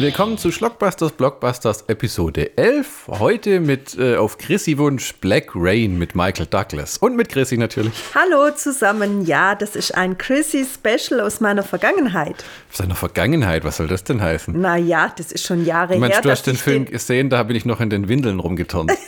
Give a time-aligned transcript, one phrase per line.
[0.00, 3.08] Willkommen zu Schlockbusters Blockbusters Episode 11.
[3.08, 7.92] Heute mit äh, auf Chrissy Wunsch Black Rain mit Michael Douglas und mit Chrissy natürlich.
[8.14, 9.26] Hallo zusammen.
[9.26, 12.42] Ja, das ist ein Chrissy Special aus meiner Vergangenheit.
[12.70, 14.58] Aus seiner Vergangenheit, was soll das denn heißen?
[14.58, 16.22] Naja, das ist schon Jahre Du meinst, her.
[16.22, 18.90] du hast den Film gesehen, da bin ich noch in den Windeln rumgeturnt.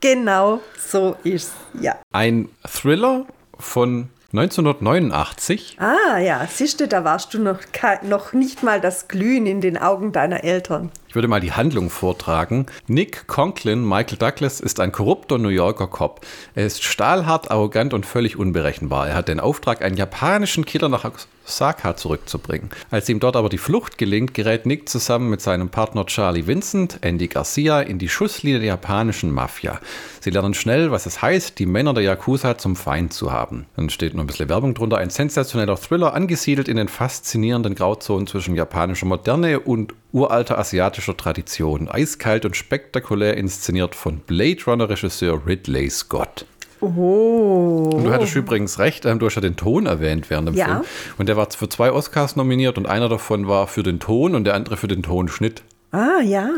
[0.00, 1.96] Genau, so ist ja.
[2.12, 3.24] Ein Thriller
[3.58, 5.76] von 1989.
[5.78, 7.60] Ah ja, siehst du, da warst du noch,
[8.02, 10.90] noch nicht mal das Glühen in den Augen deiner Eltern.
[11.06, 12.66] Ich würde mal die Handlung vortragen.
[12.88, 16.26] Nick Conklin, Michael Douglas, ist ein korrupter New Yorker Cop.
[16.56, 19.06] Er ist stahlhart, arrogant und völlig unberechenbar.
[19.06, 21.04] Er hat den Auftrag, einen japanischen Killer nach
[21.46, 22.70] Osaka zurückzubringen.
[22.90, 26.98] Als ihm dort aber die Flucht gelingt, gerät Nick zusammen mit seinem Partner Charlie Vincent,
[27.02, 29.80] Andy Garcia, in die Schusslinie der japanischen Mafia.
[30.20, 33.66] Sie lernen schnell, was es heißt, die Männer der Yakuza zum Feind zu haben.
[33.76, 34.98] Dann steht noch ein bisschen Werbung drunter.
[34.98, 41.88] Ein sensationeller Thriller, angesiedelt in den faszinierenden Grauzonen zwischen japanischer Moderne und uralter asiatischer Tradition.
[41.88, 46.46] Eiskalt und spektakulär inszeniert von Blade Runner-Regisseur Ridley Scott.
[46.84, 47.90] Oh.
[47.94, 50.66] Und du hattest übrigens recht, ähm, du hast ja den Ton erwähnt während dem Ja.
[50.66, 50.80] Film.
[51.18, 54.44] Und der war für zwei Oscars nominiert und einer davon war für den Ton und
[54.44, 55.62] der andere für den Tonschnitt.
[55.94, 56.50] Ah ja,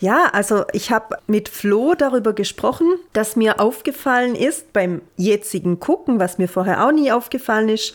[0.00, 6.18] ja, also ich habe mit Flo darüber gesprochen, dass mir aufgefallen ist beim jetzigen Gucken,
[6.18, 7.94] was mir vorher auch nie aufgefallen ist,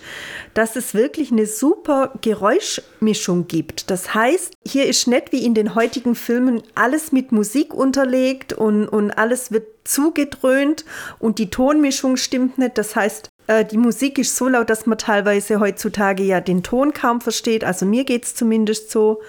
[0.54, 3.90] dass es wirklich eine super Geräuschmischung gibt.
[3.90, 8.88] Das heißt, hier ist nicht wie in den heutigen Filmen alles mit Musik unterlegt und,
[8.88, 10.86] und alles wird zugedröhnt
[11.18, 12.78] und die Tonmischung stimmt nicht.
[12.78, 16.94] Das heißt, äh, die Musik ist so laut, dass man teilweise heutzutage ja den Ton
[16.94, 17.64] kaum versteht.
[17.64, 19.22] Also mir geht es zumindest so.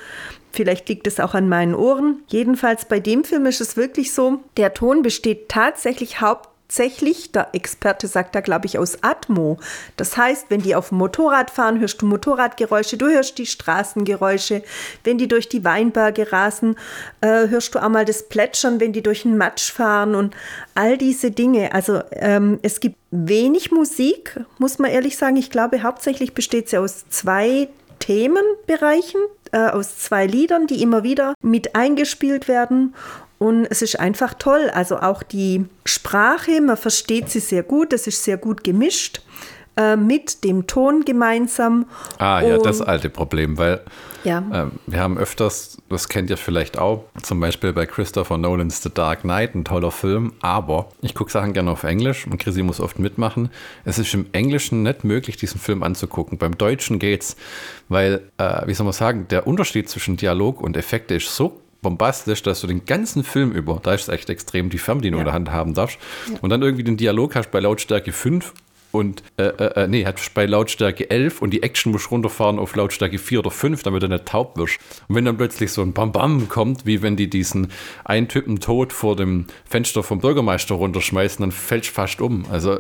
[0.55, 2.22] Vielleicht liegt es auch an meinen Ohren.
[2.28, 8.06] Jedenfalls bei dem Film ist es wirklich so, der Ton besteht tatsächlich hauptsächlich, der Experte
[8.06, 9.58] sagt da, glaube ich, aus Atmo.
[9.97, 14.62] Das heißt, wenn die auf dem Motorrad fahren, hörst du Motorradgeräusche, du hörst die Straßengeräusche.
[15.03, 16.76] Wenn die durch die Weinberge rasen,
[17.20, 20.37] äh, hörst du auch mal das Plätschern, wenn die durch den Matsch fahren und
[20.76, 21.75] all diese Dinge.
[21.75, 25.37] Also ähm, es gibt wenig Musik, muss man ehrlich sagen.
[25.37, 27.69] Ich glaube, hauptsächlich besteht sie aus zwei
[28.04, 29.20] Themenbereichen
[29.53, 32.94] äh, aus zwei Liedern, die immer wieder mit eingespielt werden.
[33.38, 34.70] Und es ist einfach toll.
[34.75, 39.22] Also auch die Sprache, man versteht sie sehr gut, es ist sehr gut gemischt
[39.77, 41.87] äh, mit dem Ton gemeinsam.
[42.19, 43.81] Ah ja, das alte Problem, weil
[44.25, 44.39] Ja.
[44.53, 48.91] ähm, wir haben öfters, das kennt ihr vielleicht auch, zum Beispiel bei Christopher Nolans The
[48.93, 52.81] Dark Knight, ein toller Film, aber ich gucke Sachen gerne auf Englisch und Chrissy muss
[52.81, 53.51] oft mitmachen.
[53.85, 56.39] Es ist im Englischen nicht möglich, diesen Film anzugucken.
[56.39, 57.37] Beim Deutschen geht's,
[57.89, 62.43] weil, äh, wie soll man sagen, der Unterschied zwischen Dialog und Effekte ist so bombastisch,
[62.43, 65.35] dass du den ganzen Film über, da ist es echt extrem, die Fernbedienung in der
[65.35, 65.99] Hand haben darfst
[66.41, 68.55] und dann irgendwie den Dialog hast bei Lautstärke 5
[68.94, 72.77] und äh, äh, äh, nee, hat bei Lautstärke 11 und die Action muss runterfahren auf
[72.77, 74.78] Lautstärke 4 oder 5, damit er nicht taub wirst.
[75.09, 77.72] Und wenn dann plötzlich so ein Bam-Bam kommt, wie wenn die diesen
[78.05, 82.44] einen Typen tot vor dem Fenster vom Bürgermeister runterschmeißen, dann fällst du fast um.
[82.50, 82.78] Also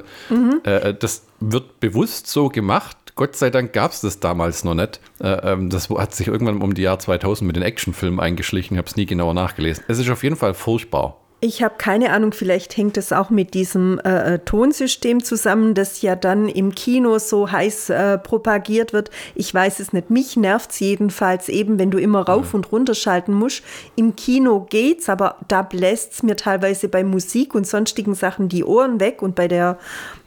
[0.62, 2.96] äh, das wird bewusst so gemacht.
[3.16, 5.00] Gott sei Dank gab es das damals noch nicht.
[5.20, 8.76] Äh, ähm, das hat sich irgendwann um die Jahr 2000 mit den Actionfilmen eingeschlichen.
[8.76, 9.82] Ich habe es nie genauer nachgelesen.
[9.88, 11.23] Es ist auf jeden Fall furchtbar.
[11.44, 16.16] Ich habe keine Ahnung, vielleicht hängt es auch mit diesem äh, Tonsystem zusammen, das ja
[16.16, 19.10] dann im Kino so heiß äh, propagiert wird.
[19.34, 20.08] Ich weiß es nicht.
[20.08, 23.62] Mich nervt es jedenfalls eben, wenn du immer rauf und runter schalten musst.
[23.94, 28.64] Im Kino geht's, aber da bläst es mir teilweise bei Musik und sonstigen Sachen die
[28.64, 29.78] Ohren weg und bei der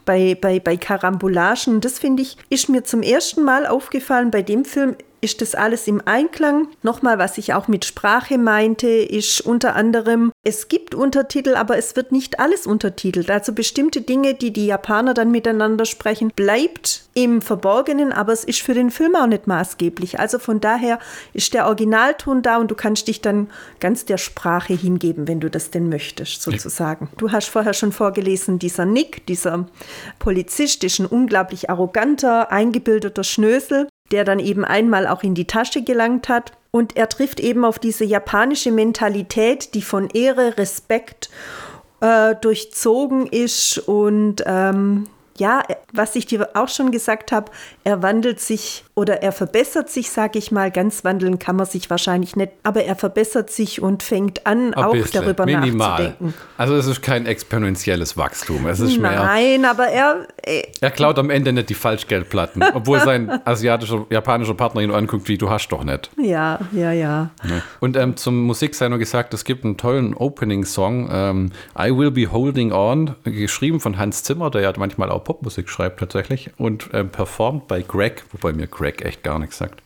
[0.06, 1.82] bei, bei, bei Karambolagen.
[1.82, 4.96] Das finde ich, ist mir zum ersten Mal aufgefallen bei dem Film.
[5.28, 6.70] Ist das alles im Einklang?
[6.84, 11.98] Nochmal, was ich auch mit Sprache meinte, ist unter anderem, es gibt Untertitel, aber es
[11.98, 13.30] wird nicht alles untertitelt.
[13.30, 18.62] Also bestimmte Dinge, die die Japaner dann miteinander sprechen, bleibt im Verborgenen, aber es ist
[18.62, 20.18] für den Film auch nicht maßgeblich.
[20.18, 20.98] Also von daher
[21.34, 23.50] ist der Originalton da und du kannst dich dann
[23.82, 27.10] ganz der Sprache hingeben, wenn du das denn möchtest, sozusagen.
[27.18, 29.68] Du hast vorher schon vorgelesen, dieser Nick, dieser
[30.20, 35.84] Polizist, ist ein unglaublich arroganter, eingebildeter Schnösel, der dann eben einmal auch in die Tasche
[35.84, 36.52] gelangt hat.
[36.72, 41.30] Und er trifft eben auf diese japanische Mentalität, die von Ehre, Respekt
[42.02, 45.06] äh, durchzogen ist und ähm,
[45.38, 45.64] ja,
[45.94, 47.52] was ich dir auch schon gesagt habe,
[47.84, 50.72] er wandelt sich oder er verbessert sich, sage ich mal.
[50.72, 54.84] Ganz wandeln kann man sich wahrscheinlich nicht, aber er verbessert sich und fängt an, Ein
[54.84, 55.90] auch bisschen, darüber minimal.
[55.90, 56.34] nachzudenken.
[56.58, 58.66] Also es ist kein exponentielles Wachstum.
[58.66, 59.12] Es ist mehr.
[59.24, 64.56] Nein, aber er, äh, Er klaut am Ende nicht die Falschgeldplatten, obwohl sein asiatischer, japanischer
[64.56, 66.10] Partner ihn anguckt, wie du hast doch nicht.
[66.18, 67.30] ja, ja, ja.
[67.80, 72.10] Und ähm, zum Musik sei nur gesagt, es gibt einen tollen Opening-Song, ähm, I Will
[72.10, 76.90] Be Holding On, geschrieben von Hans Zimmer, der ja manchmal auch Popmusik schreibt tatsächlich und
[76.94, 79.82] ähm, performt bei Greg, wobei mir Greg echt gar nichts sagt.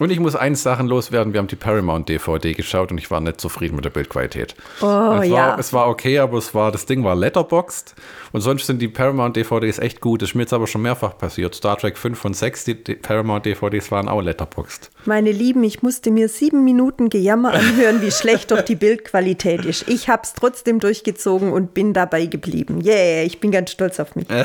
[0.00, 1.32] Und ich muss eins Sachen loswerden.
[1.32, 4.56] Wir haben die Paramount DVD geschaut und ich war nicht zufrieden mit der Bildqualität.
[4.80, 5.34] Oh, es, ja.
[5.34, 7.94] war, es war okay, aber es war, das Ding war letterboxed.
[8.32, 10.20] Und sonst sind die Paramount DVDs echt gut.
[10.20, 11.54] Das ist mir jetzt aber schon mehrfach passiert.
[11.54, 14.90] Star Trek 5 und 6, die, Paramount DVDs waren auch letterboxed.
[15.04, 19.88] Meine Lieben, ich musste mir sieben Minuten Gejammer anhören, wie schlecht doch die Bildqualität ist.
[19.88, 22.82] Ich habe es trotzdem durchgezogen und bin dabei geblieben.
[22.84, 24.26] Yeah, ich bin ganz stolz auf mich.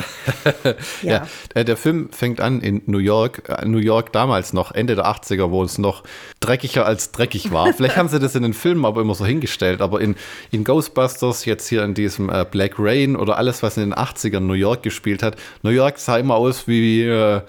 [1.02, 4.94] Ja, äh, der Film fängt an in New York, äh, New York damals noch, Ende
[4.94, 6.02] der 80er, wo es noch
[6.40, 7.72] dreckiger als dreckig war.
[7.74, 10.16] Vielleicht haben sie das in den Filmen aber immer so hingestellt, aber in,
[10.50, 14.40] in Ghostbusters, jetzt hier in diesem äh, Black Rain oder alles, was in den 80ern
[14.40, 17.40] New York gespielt hat, New York sah immer aus wie, äh,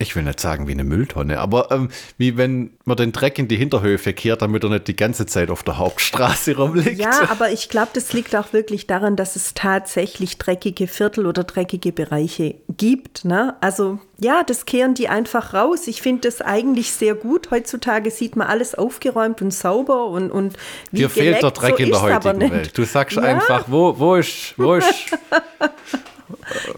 [0.00, 3.48] ich will nicht sagen wie eine Mülltonne, aber ähm, wie wenn man den Dreck in
[3.48, 6.98] die Hinterhöfe kehrt, damit er nicht die ganze Zeit auf der Hauptstraße rumliegt.
[6.98, 11.44] Ja, aber ich glaube, das liegt auch wirklich daran, dass es tatsächlich dreckige Viertel oder
[11.44, 13.24] dreckige Bereiche gibt.
[13.26, 13.54] Ne?
[13.60, 15.86] Also ja, das kehren die einfach raus.
[15.86, 17.50] Ich finde das eigentlich sehr gut.
[17.50, 20.56] Heutzutage sieht man alles aufgeräumt und sauber und, und
[20.92, 22.50] wie Dir fehlt der Dreck so in der heutigen.
[22.50, 22.76] Welt.
[22.76, 23.22] Du sagst Ja.
[23.22, 24.88] einfach, wo, wo ist, wo ist,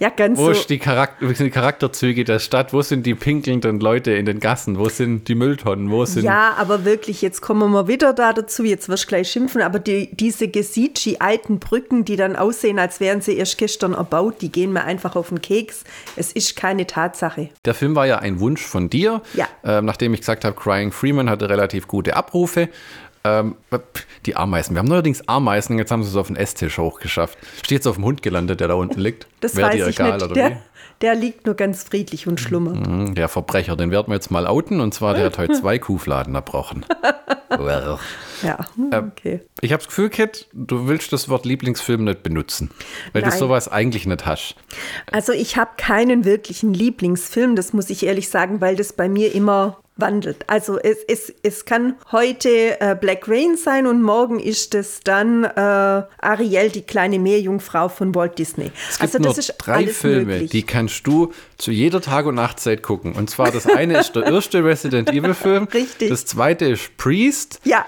[0.00, 0.50] Ja, ganz wo so.
[0.52, 2.72] ist die, Charakter, wo sind die Charakterzüge der Stadt?
[2.72, 4.78] Wo sind die pinkelnden Leute in den Gassen?
[4.78, 5.90] Wo sind die Mülltonnen?
[5.90, 9.30] Wo sind Ja, aber wirklich, jetzt kommen wir wieder da dazu, jetzt wirst du gleich
[9.30, 13.94] schimpfen, aber die, diese Gesicci alten Brücken, die dann aussehen, als wären sie erst gestern
[13.94, 15.84] erbaut, die gehen mir einfach auf den Keks.
[16.16, 17.50] Es ist keine Tatsache.
[17.64, 19.22] Der Film war ja ein Wunsch von dir.
[19.34, 19.48] Ja.
[19.64, 22.68] Ähm, nachdem ich gesagt habe, Crying Freeman hatte relativ gute Abrufe.
[23.24, 23.54] Ähm,
[24.26, 24.74] die Ameisen.
[24.74, 27.38] Wir haben neuerdings Ameisen, jetzt haben sie es auf den Esstisch hochgeschafft.
[27.58, 29.26] Steht jetzt auf dem Hund gelandet, der da unten liegt.
[29.40, 30.24] Das Wäre weiß dir ich egal, nicht.
[30.24, 30.58] oder Der,
[31.00, 32.84] der liegt nur ganz friedlich und schlummert.
[32.86, 34.80] Hm, Der Verbrecher, den werden wir jetzt mal outen.
[34.80, 36.84] Und zwar, der hat heute zwei Kuhfladen erbrochen.
[37.58, 37.98] Well.
[38.42, 39.40] Ja, Ähm, okay.
[39.60, 42.70] Ich habe das Gefühl, Kit, du willst das Wort Lieblingsfilm nicht benutzen.
[43.12, 43.38] Weil du Nein.
[43.38, 44.56] sowas eigentlich nicht hast.
[45.12, 49.34] Also ich habe keinen wirklichen Lieblingsfilm, das muss ich ehrlich sagen, weil das bei mir
[49.34, 50.44] immer wandelt.
[50.48, 55.44] Also es, es, es kann heute äh, Black Rain sein und morgen ist es dann
[55.44, 58.70] äh, Ariel, die kleine Meerjungfrau von Walt Disney.
[58.90, 60.50] Es gibt also nur das ist drei alles Filme, möglich.
[60.50, 63.12] die kannst du zu jeder Tag- und Nachtzeit gucken.
[63.14, 65.64] Und zwar das eine ist der erste Resident Evil Film.
[65.72, 66.10] Richtig.
[66.10, 67.60] Das zweite ist Priest.
[67.64, 67.86] ja,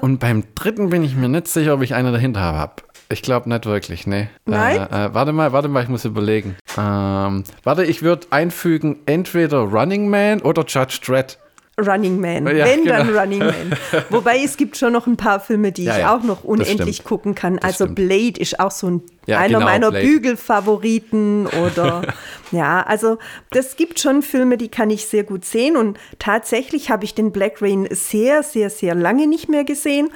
[0.00, 2.82] Und beim dritten bin ich mir nicht sicher, ob ich einen dahinter habe.
[3.12, 4.28] Ich glaube nicht wirklich, nee.
[4.46, 4.88] Nein?
[4.90, 6.56] Äh, äh, warte mal, warte mal, ich muss überlegen.
[6.78, 11.38] Ähm, warte, ich würde einfügen, entweder Running Man oder Judge Dredd.
[11.78, 12.46] Running Man.
[12.46, 12.98] Ja, Wenn, genau.
[12.98, 13.76] dann Running Man.
[14.10, 17.02] Wobei es gibt schon noch ein paar Filme, die Ja, ich ja, auch noch unendlich
[17.02, 17.56] gucken kann.
[17.56, 17.96] Das also stimmt.
[17.96, 20.06] Blade ist auch so ein, einer genau, meiner Blade.
[20.06, 22.02] Bügelfavoriten oder
[22.52, 23.18] ja, also
[23.50, 27.32] das gibt schon Filme, die kann ich sehr gut sehen und tatsächlich habe ich den
[27.32, 30.10] Black Rain sehr, sehr, sehr lange nicht mehr gesehen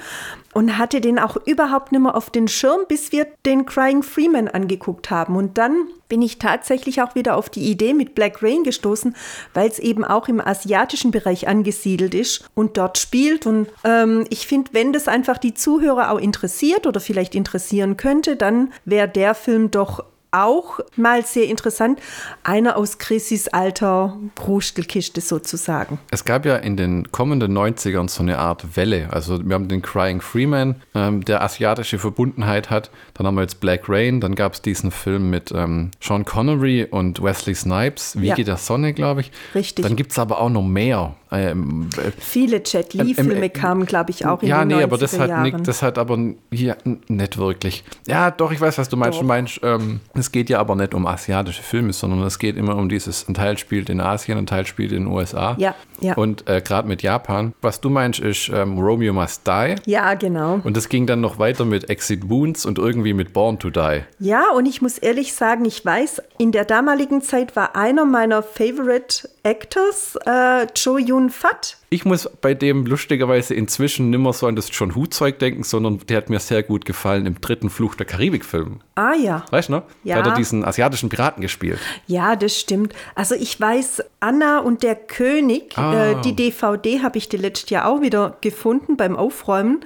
[0.57, 4.47] und hatte den auch überhaupt nicht mehr auf den Schirm, bis wir den Crying Freeman
[4.47, 8.63] angeguckt haben und dann bin ich tatsächlich auch wieder auf die Idee mit Black Rain
[8.63, 9.15] gestoßen,
[9.53, 13.45] weil es eben auch im asiatischen Bereich angesiedelt ist und dort spielt.
[13.45, 18.35] Und ähm, ich finde, wenn das einfach die Zuhörer auch interessiert oder vielleicht interessieren könnte,
[18.35, 21.99] dann wäre der Film doch auch mal sehr interessant.
[22.43, 25.99] Einer aus Chrissys alter Brustelkiste sozusagen.
[26.11, 29.07] Es gab ja in den kommenden 90ern so eine Art Welle.
[29.11, 32.91] Also wir haben den Crying Freeman, ähm, der asiatische Verbundenheit hat.
[33.13, 34.21] Dann haben wir jetzt Black Rain.
[34.21, 38.43] Dann gab es diesen Film mit ähm, Sean Connery und Wesley Snipes, Wiege Ja.
[38.43, 39.31] der Sonne, glaube ich.
[39.55, 39.83] Richtig.
[39.83, 41.15] Dann gibt es aber auch noch mehr.
[41.31, 44.75] Ähm, äh, Viele Jet Li-Filme Ähm, ähm, kamen, glaube ich, auch in ja, den nee,
[44.75, 46.17] 90er aber das hat, nicht, das hat aber
[46.51, 47.83] ja, n- nicht wirklich.
[48.07, 49.15] Ja, doch, ich weiß, was du meinst.
[49.17, 49.21] Doch.
[49.21, 52.75] Du meinst, ähm, es geht ja aber nicht um asiatische Filme, sondern es geht immer
[52.77, 55.55] um dieses, ein Teil spielt in Asien, ein Teil spielt in den USA.
[55.59, 56.13] Ja, ja.
[56.15, 57.53] Und äh, gerade mit Japan.
[57.61, 59.75] Was du meinst, ist ähm, Romeo Must Die.
[59.85, 60.59] ja, genau.
[60.63, 64.01] Und das ging dann noch weiter mit Exit Wounds und irgendwie mit Born to Die.
[64.19, 68.43] Ja, und ich muss ehrlich sagen, ich weiß, in der damaligen Zeit war einer meiner
[68.43, 71.77] Favorite Actors äh, Cho Yun Fat.
[71.89, 76.17] Ich muss bei dem lustigerweise inzwischen nimmer so an das John Hu-Zeug denken, sondern der
[76.17, 78.81] hat mir sehr gut gefallen im dritten Fluch der Karibik-Film.
[78.95, 79.43] Ah ja.
[79.49, 79.83] Weißt du noch?
[80.03, 80.15] Ja.
[80.17, 81.79] Da hat er diesen asiatischen Piraten gespielt.
[82.05, 82.93] Ja, das stimmt.
[83.15, 86.11] Also ich weiß, Anna und der König, Ah.
[86.11, 89.79] äh, die DVD habe ich die letztes Jahr auch wieder gefunden beim Aufräumen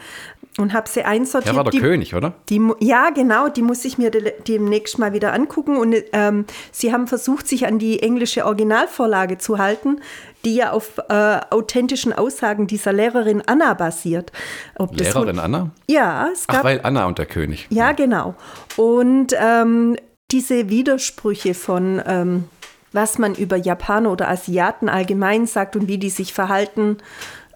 [0.58, 1.54] und habe sie einsortiert.
[1.54, 2.34] Der war der die, König, oder?
[2.50, 5.78] Die, ja, genau, die muss ich mir de, demnächst mal wieder angucken.
[5.78, 10.02] Und ähm, sie haben versucht, sich an die englische Originalvorlage zu halten,
[10.46, 14.32] die ja auf äh, authentischen Aussagen dieser Lehrerin Anna basiert.
[14.78, 15.72] Ob das Lehrerin Anna?
[15.90, 17.68] Ja, es Ach, gab weil Anna und der König.
[17.70, 18.36] ja, genau.
[18.78, 19.98] Und ähm,
[20.32, 22.46] diese Widersprüche von, ähm,
[22.94, 26.98] was man über Japaner oder Asiaten allgemein sagt und wie die sich verhalten,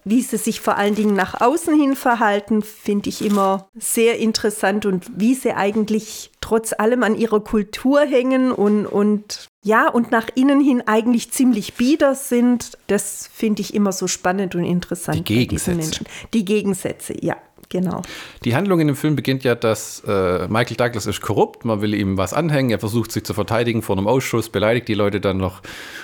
[0.08, 4.86] wie sie sich vor allen Dingen nach außen hin verhalten, finde ich immer sehr interessant
[4.86, 10.30] und wie sie eigentlich trotz allem an ihrer Kultur hängen und, und Ja, und nach
[10.36, 12.78] innen hin eigentlich ziemlich bieder sind.
[12.86, 15.18] Das finde ich immer so spannend und interessant.
[15.18, 16.04] Die Gegensätze.
[16.36, 17.36] Die Gegensätze, ja.
[17.70, 18.02] Genau.
[18.44, 21.94] Die Handlung in dem Film beginnt ja, dass äh, Michael Douglas ist korrupt, man will
[21.94, 25.38] ihm was anhängen, er versucht sich zu verteidigen vor einem Ausschuss, beleidigt die Leute dann
[25.38, 25.62] noch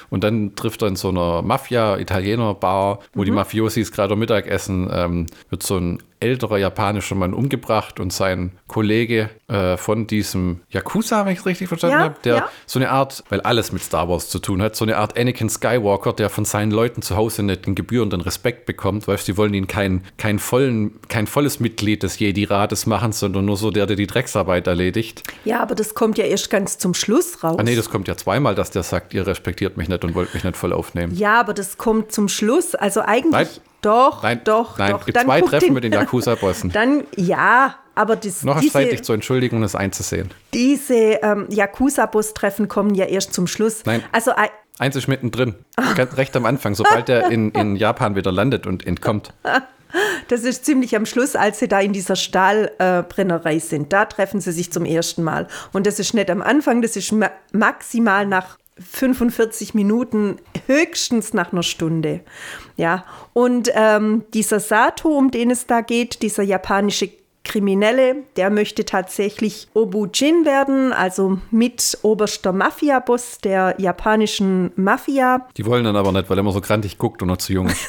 [0.10, 3.26] und dann trifft er in so einer Mafia-Italiener-Bar, wo mhm.
[3.26, 9.30] die Mafiosis gerade Mittagessen, ähm, wird so ein älterer japanischer Mann umgebracht und sein Kollege
[9.48, 12.50] äh, von diesem Yakuza, wenn ich es richtig verstanden ja, habe, der ja.
[12.68, 15.50] so eine Art, weil alles mit Star Wars zu tun hat, so eine Art Anakin
[15.50, 19.54] Skywalker, der von seinen Leuten zu Hause nicht den gebührenden Respekt bekommt, weil sie wollen
[19.54, 23.96] ihn kein, kein, vollen, kein volles Mitglied des Jedi-Rates machen, sondern nur so der, der
[23.96, 25.24] die Drecksarbeit erledigt.
[25.44, 27.56] Ja, aber das kommt ja erst ganz zum Schluss raus.
[27.58, 30.32] Ah nee, das kommt ja zweimal, dass der sagt, ihr respektiert mich nicht und wollt
[30.36, 31.16] mich nicht voll aufnehmen.
[31.16, 32.76] Ja, aber das kommt zum Schluss.
[32.76, 33.32] Also eigentlich.
[33.32, 33.48] Nein.
[33.82, 35.00] Doch, nein, doch, nein, doch.
[35.00, 36.72] Es gibt dann zwei Treffen den, mit den Yakuza-Bossen.
[36.74, 40.30] Dann, ja, aber das, Noch diese, Zeit, dich zu entschuldigen und es einzusehen.
[40.54, 43.84] Diese ähm, Yakuza-Boss-Treffen kommen ja erst zum Schluss.
[43.86, 44.04] Nein.
[44.12, 44.34] Also,
[44.78, 45.56] Eins ist mittendrin,
[45.96, 49.34] ganz recht am Anfang, sobald er in, in Japan wieder landet und entkommt.
[50.28, 53.92] Das ist ziemlich am Schluss, als sie da in dieser Stahlbrennerei äh, sind.
[53.92, 55.48] Da treffen sie sich zum ersten Mal.
[55.74, 61.52] Und das ist nicht am Anfang, das ist ma maximal nach 45 Minuten, höchstens nach
[61.52, 62.22] einer Stunde.
[62.78, 67.10] Ja, und ähm, dieser Sato, um den es da geht, dieser japanische
[67.44, 75.48] Kriminelle, der möchte tatsächlich Obujin werden, also mit oberster Mafia-Boss der japanischen Mafia.
[75.58, 77.68] Die wollen dann aber nicht, weil er immer so grantig guckt und noch zu jung
[77.68, 77.88] ist.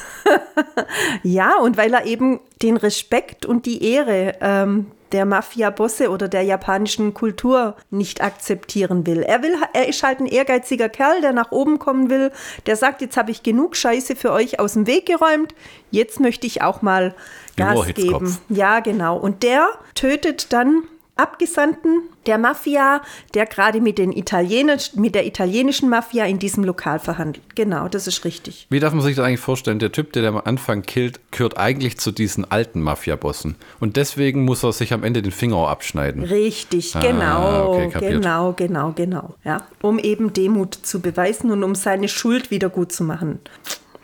[1.23, 6.43] ja, und weil er eben den Respekt und die Ehre ähm, der Mafia-Bosse oder der
[6.43, 9.23] japanischen Kultur nicht akzeptieren will.
[9.23, 12.33] Er will, er ist halt ein ehrgeiziger Kerl, der nach oben kommen will,
[12.67, 15.55] der sagt, jetzt habe ich genug Scheiße für euch aus dem Weg geräumt,
[15.91, 17.15] jetzt möchte ich auch mal
[17.57, 18.37] Gas geben.
[18.49, 19.17] Ja, genau.
[19.17, 23.03] Und der tötet dann Abgesandten der Mafia,
[23.35, 27.45] der gerade mit, den Italienisch, mit der italienischen Mafia in diesem Lokal verhandelt.
[27.55, 28.67] Genau, das ist richtig.
[28.71, 29.79] Wie darf man sich das eigentlich vorstellen?
[29.79, 33.57] Der Typ, der am Anfang killt, gehört eigentlich zu diesen alten Mafia-Bossen.
[33.79, 36.23] Und deswegen muss er sich am Ende den Finger abschneiden.
[36.23, 37.75] Richtig, ah, genau.
[37.75, 39.35] Okay, genau, genau, genau.
[39.45, 43.39] Ja, um eben Demut zu beweisen und um seine Schuld wieder gut zu machen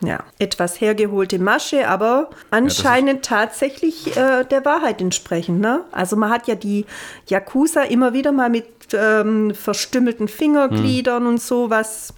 [0.01, 5.59] ja, etwas hergeholte Masche, aber anscheinend ja, tatsächlich äh, der Wahrheit entsprechend.
[5.59, 5.83] Ne?
[5.91, 6.85] Also man hat ja die
[7.27, 11.29] Yakuza immer wieder mal mit ähm, verstümmelten Fingergliedern hm.
[11.29, 12.13] und sowas.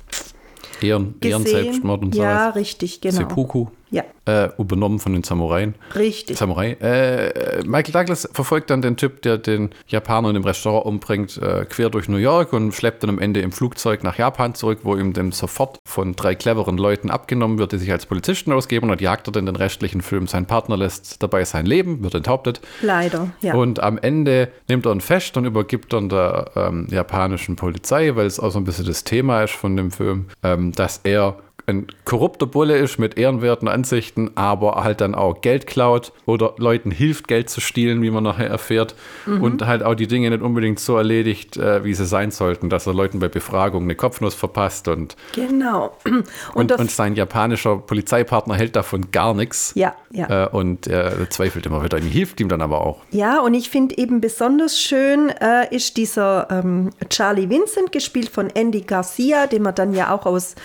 [0.81, 2.21] Ehren, Ehrenselbstmord und so.
[2.21, 3.17] Ja, richtig, genau.
[3.17, 3.67] Seppuku.
[3.91, 4.03] Ja.
[4.25, 5.75] Äh, übernommen von den Samuraien.
[5.95, 6.38] Richtig.
[6.38, 6.71] Samurai.
[6.79, 11.65] Äh, Michael Douglas verfolgt dann den Typ, der den Japaner in dem Restaurant umbringt, äh,
[11.65, 14.95] quer durch New York und schleppt dann am Ende im Flugzeug nach Japan zurück, wo
[14.95, 19.01] ihm dann sofort von drei cleveren Leuten abgenommen wird, die sich als Polizisten ausgeben und
[19.01, 20.27] jagt er dann den restlichen Film.
[20.27, 22.62] Sein Partner lässt dabei sein Leben, wird enthauptet.
[22.81, 23.55] Leider, ja.
[23.55, 28.25] Und am Ende nimmt er ihn fest und übergibt dann der ähm, japanischen Polizei, weil
[28.25, 31.38] es auch so ein bisschen das Thema ist von dem Film, ähm, dass er
[31.68, 36.91] ein korrupter Bulle ist mit ehrenwerten Ansichten, aber halt dann auch Geld klaut oder Leuten
[36.91, 38.96] hilft, Geld zu stehlen, wie man nachher erfährt.
[39.25, 39.41] Mhm.
[39.41, 42.88] Und halt auch die Dinge nicht unbedingt so erledigt, äh, wie sie sein sollten, dass
[42.88, 45.15] er Leuten bei Befragungen eine Kopfnuss verpasst und.
[45.34, 45.98] Genau.
[46.53, 49.74] Und, und, und sein japanischer Polizeipartner hält davon gar nichts.
[49.75, 50.46] Ja, ja.
[50.46, 51.98] Äh, und er zweifelt immer wieder.
[51.98, 53.01] Ihm hilft ihm dann aber auch.
[53.12, 58.50] Ja, und ich finde eben besonders schön äh, ist dieser ähm, Charlie Vincent, gespielt von
[58.50, 60.56] Andy Garcia, den man dann ja auch aus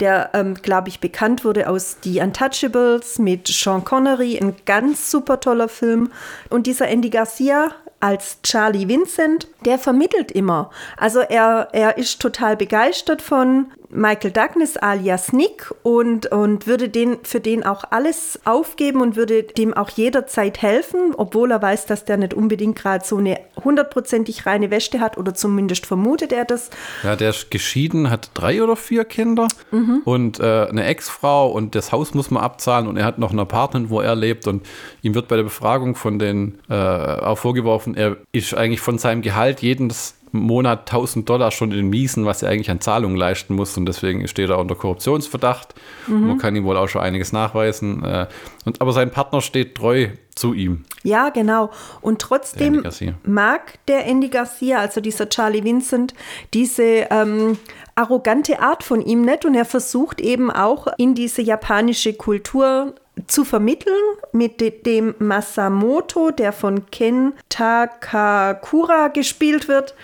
[0.00, 4.38] der, ähm, glaube ich, bekannt wurde aus The Untouchables mit Sean Connery.
[4.38, 6.10] Ein ganz super toller Film.
[6.50, 7.70] Und dieser Andy Garcia
[8.00, 10.70] als Charlie Vincent, der vermittelt immer.
[10.98, 17.18] Also er, er ist total begeistert von Michael Douglas alias Nick und, und würde den,
[17.22, 22.04] für den auch alles aufgeben und würde dem auch jederzeit helfen, obwohl er weiß, dass
[22.04, 26.70] der nicht unbedingt gerade so eine hundertprozentig reine Wäsche hat oder zumindest vermutet er das.
[27.04, 30.02] Ja, der ist geschieden, hat drei oder vier Kinder mhm.
[30.04, 33.38] und äh, eine Ex-Frau und das Haus muss man abzahlen und er hat noch ein
[33.38, 34.66] Apartment, wo er lebt und
[35.02, 39.22] ihm wird bei der Befragung von den äh, auch vorgeworfen, er ist eigentlich von seinem
[39.22, 43.54] Gehalt jedes Monat 1000 Dollar schon in den Miesen, was er eigentlich an Zahlungen leisten
[43.54, 43.76] muss.
[43.76, 45.74] Und deswegen steht er unter Korruptionsverdacht.
[46.06, 46.26] Mhm.
[46.26, 48.04] Man kann ihm wohl auch schon einiges nachweisen.
[48.04, 48.26] Äh,
[48.64, 50.84] und, aber sein Partner steht treu zu ihm.
[51.04, 51.70] Ja, genau.
[52.00, 56.14] Und trotzdem der mag der Andy Garcia, also dieser Charlie Vincent,
[56.52, 57.56] diese ähm,
[57.94, 59.44] arrogante Art von ihm nicht.
[59.44, 62.94] Und er versucht eben auch in diese japanische Kultur
[63.26, 63.94] zu vermitteln
[64.32, 69.94] mit dem Masamoto, der von Ken Takakura gespielt wird.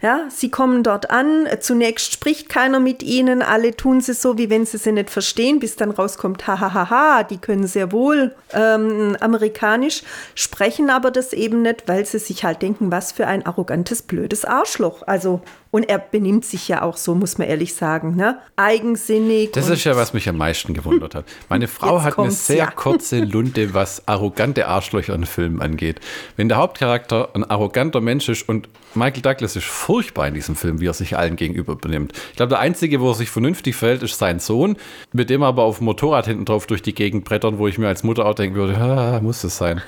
[0.00, 4.48] Ja, sie kommen dort an, zunächst spricht keiner mit ihnen, alle tun sie so, wie
[4.48, 10.04] wenn sie sie nicht verstehen, bis dann rauskommt, hahaha, die können sehr wohl ähm, amerikanisch,
[10.36, 14.44] sprechen aber das eben nicht, weil sie sich halt denken, was für ein arrogantes, blödes
[14.44, 15.02] Arschloch.
[15.06, 18.38] Also und er benimmt sich ja auch so, muss man ehrlich sagen, ne?
[18.56, 19.52] Eigensinnig.
[19.52, 21.26] Das ist ja, was mich am meisten gewundert hat.
[21.48, 22.70] Meine Frau hat eine sehr ja.
[22.74, 26.00] kurze Lunte, was arrogante Arschlöcher in Filmen angeht.
[26.36, 30.82] Wenn der Hauptcharakter ein arroganter Mensch ist und Michael Douglas ist furchtbar in diesem Film,
[30.82, 32.12] wie er sich allen gegenüber benimmt.
[32.28, 34.76] Ich glaube, der Einzige, wo er sich vernünftig verhält, ist sein Sohn,
[35.14, 37.78] mit dem er aber auf dem Motorrad hinten drauf durch die Gegend brettern, wo ich
[37.78, 39.80] mir als Mutter auch denken würde, ah, muss es sein.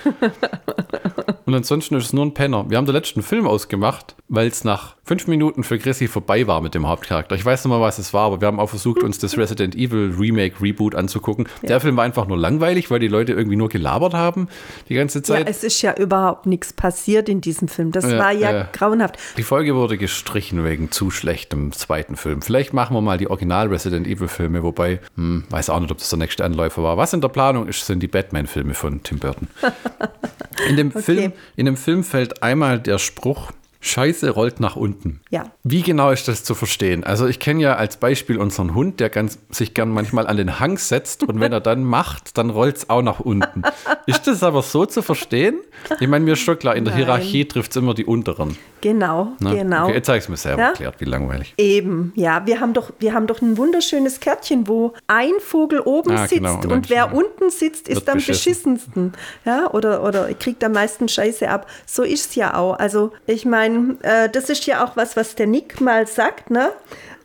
[1.44, 2.64] und ansonsten ist es nur ein Penner.
[2.70, 6.60] Wir haben den letzten Film ausgemacht, weil es nach fünf Minuten für Chrissy vorbei war
[6.60, 7.34] mit dem Hauptcharakter.
[7.34, 9.74] Ich weiß nicht mal, was es war, aber wir haben auch versucht, uns das Resident
[9.74, 11.48] Evil Remake Reboot anzugucken.
[11.62, 11.68] Ja.
[11.68, 14.48] Der Film war einfach nur langweilig, weil die Leute irgendwie nur gelabert haben
[14.88, 15.40] die ganze Zeit.
[15.40, 17.90] Ja, es ist ja überhaupt nichts passiert in diesem Film.
[17.90, 19.18] Das ja, war ja äh, grauenhaft.
[19.36, 22.42] Die Folge wurde gestrichen wegen zu schlechtem zweiten Film.
[22.42, 25.98] Vielleicht machen wir mal die Original Resident Evil Filme, wobei, hm, weiß auch nicht, ob
[25.98, 26.96] das der nächste Anläufer war.
[26.96, 29.48] Was in der Planung ist, sind die Batman-Filme von Tim Burton.
[30.68, 31.00] In dem, okay.
[31.00, 33.50] Film, in dem Film fällt einmal der Spruch,
[33.80, 35.20] Scheiße rollt nach unten.
[35.30, 35.46] Ja.
[35.64, 37.02] Wie genau ist das zu verstehen?
[37.02, 40.60] Also ich kenne ja als Beispiel unseren Hund, der ganz, sich gern manchmal an den
[40.60, 43.62] Hang setzt und wenn er dann macht, dann rollt es auch nach unten.
[44.06, 45.60] ist das aber so zu verstehen?
[45.98, 47.04] Ich meine, mir ist schon klar, in der Nein.
[47.04, 48.56] Hierarchie trifft es immer die unteren.
[48.82, 49.56] Genau, ne?
[49.56, 49.84] genau.
[49.84, 50.68] Okay, jetzt habe ich es mir selber ja?
[50.68, 51.54] erklärt, wie langweilig.
[51.58, 52.46] Eben, ja.
[52.46, 56.28] Wir haben, doch, wir haben doch ein wunderschönes Kärtchen, wo ein Vogel oben ah, genau.
[56.28, 56.54] sitzt genau.
[56.62, 59.12] und, und wer unten sitzt, ist am beschissensten.
[59.44, 61.66] Ja, oder, oder kriegt am meisten Scheiße ab.
[61.86, 62.78] So ist es ja auch.
[62.78, 63.69] Also ich meine,
[64.02, 66.72] äh, das ist ja auch was, was der Nick mal sagt, ne?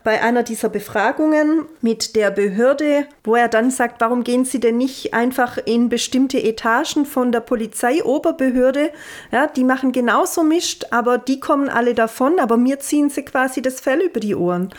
[0.06, 4.76] Bei einer dieser Befragungen mit der Behörde, wo er dann sagt, warum gehen Sie denn
[4.76, 8.90] nicht einfach in bestimmte Etagen von der Polizei-Oberbehörde?
[9.32, 13.62] Ja, die machen genauso Mist, aber die kommen alle davon, aber mir ziehen sie quasi
[13.62, 14.72] das Fell über die Ohren.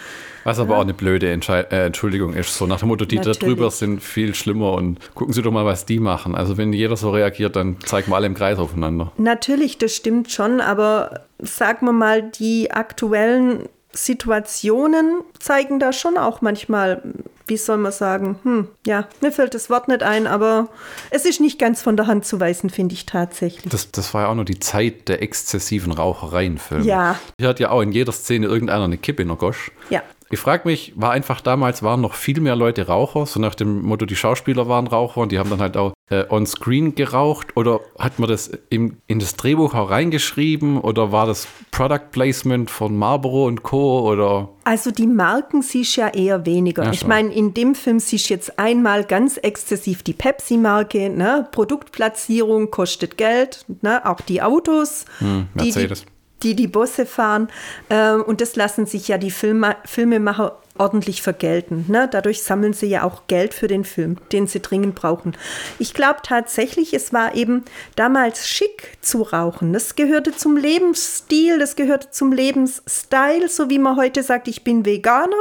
[0.46, 0.78] Was aber ja.
[0.78, 2.58] auch eine blöde Entschei äh, Entschuldigung ist.
[2.58, 3.40] So nach dem Motto, die Natürlich.
[3.40, 6.36] da drüber sind viel schlimmer und gucken Sie doch mal, was die machen.
[6.36, 9.12] Also wenn jeder so reagiert, dann zeigen wir alle im Kreis aufeinander.
[9.18, 16.42] Natürlich, das stimmt schon, aber sagen wir mal, die aktuellen Situationen zeigen da schon auch
[16.42, 17.02] manchmal,
[17.48, 20.68] wie soll man sagen, hm, ja, mir fällt das Wort nicht ein, aber
[21.10, 23.72] es ist nicht ganz von der Hand zu weisen, finde ich tatsächlich.
[23.72, 26.86] Das, das war ja auch nur die Zeit der exzessiven Rauchereien Filme.
[26.86, 27.20] Ja.
[27.40, 29.72] Hier hat ja auch in jeder Szene irgendeiner eine Kippe in der Gosch.
[29.90, 30.04] Ja.
[30.30, 33.82] Ich frage mich, war einfach damals, waren noch viel mehr Leute Raucher, so nach dem
[33.82, 37.80] Motto, die Schauspieler waren Raucher und die haben dann halt auch äh, on-screen geraucht oder
[37.98, 42.98] hat man das im, in das Drehbuch auch reingeschrieben oder war das Product Placement von
[42.98, 44.10] Marlboro und Co.
[44.10, 44.50] oder?
[44.63, 46.86] Also die Marken siehst ja eher weniger.
[46.86, 51.48] Ja, ich meine, in dem Film siehst jetzt einmal ganz exzessiv die Pepsi-Marke, ne?
[51.52, 54.06] Produktplatzierung kostet Geld, ne?
[54.06, 55.06] auch die Autos.
[55.20, 56.02] Hm, Mercedes.
[56.02, 57.50] Die, die die die Busse fahren.
[57.89, 61.86] Ähm, und das lassen sich ja die Filme, Filmemacher ordentlich vergelten.
[61.88, 62.08] Ne?
[62.12, 65.36] Dadurch sammeln sie ja auch Geld für den Film, den sie dringend brauchen.
[65.80, 69.73] Ich glaube tatsächlich, es war eben damals schick zu rauchen.
[69.73, 74.86] Das gehörte zum Lebensstil, das gehörte zum Lebensstil, so wie man heute sagt, ich bin
[74.86, 75.36] Veganer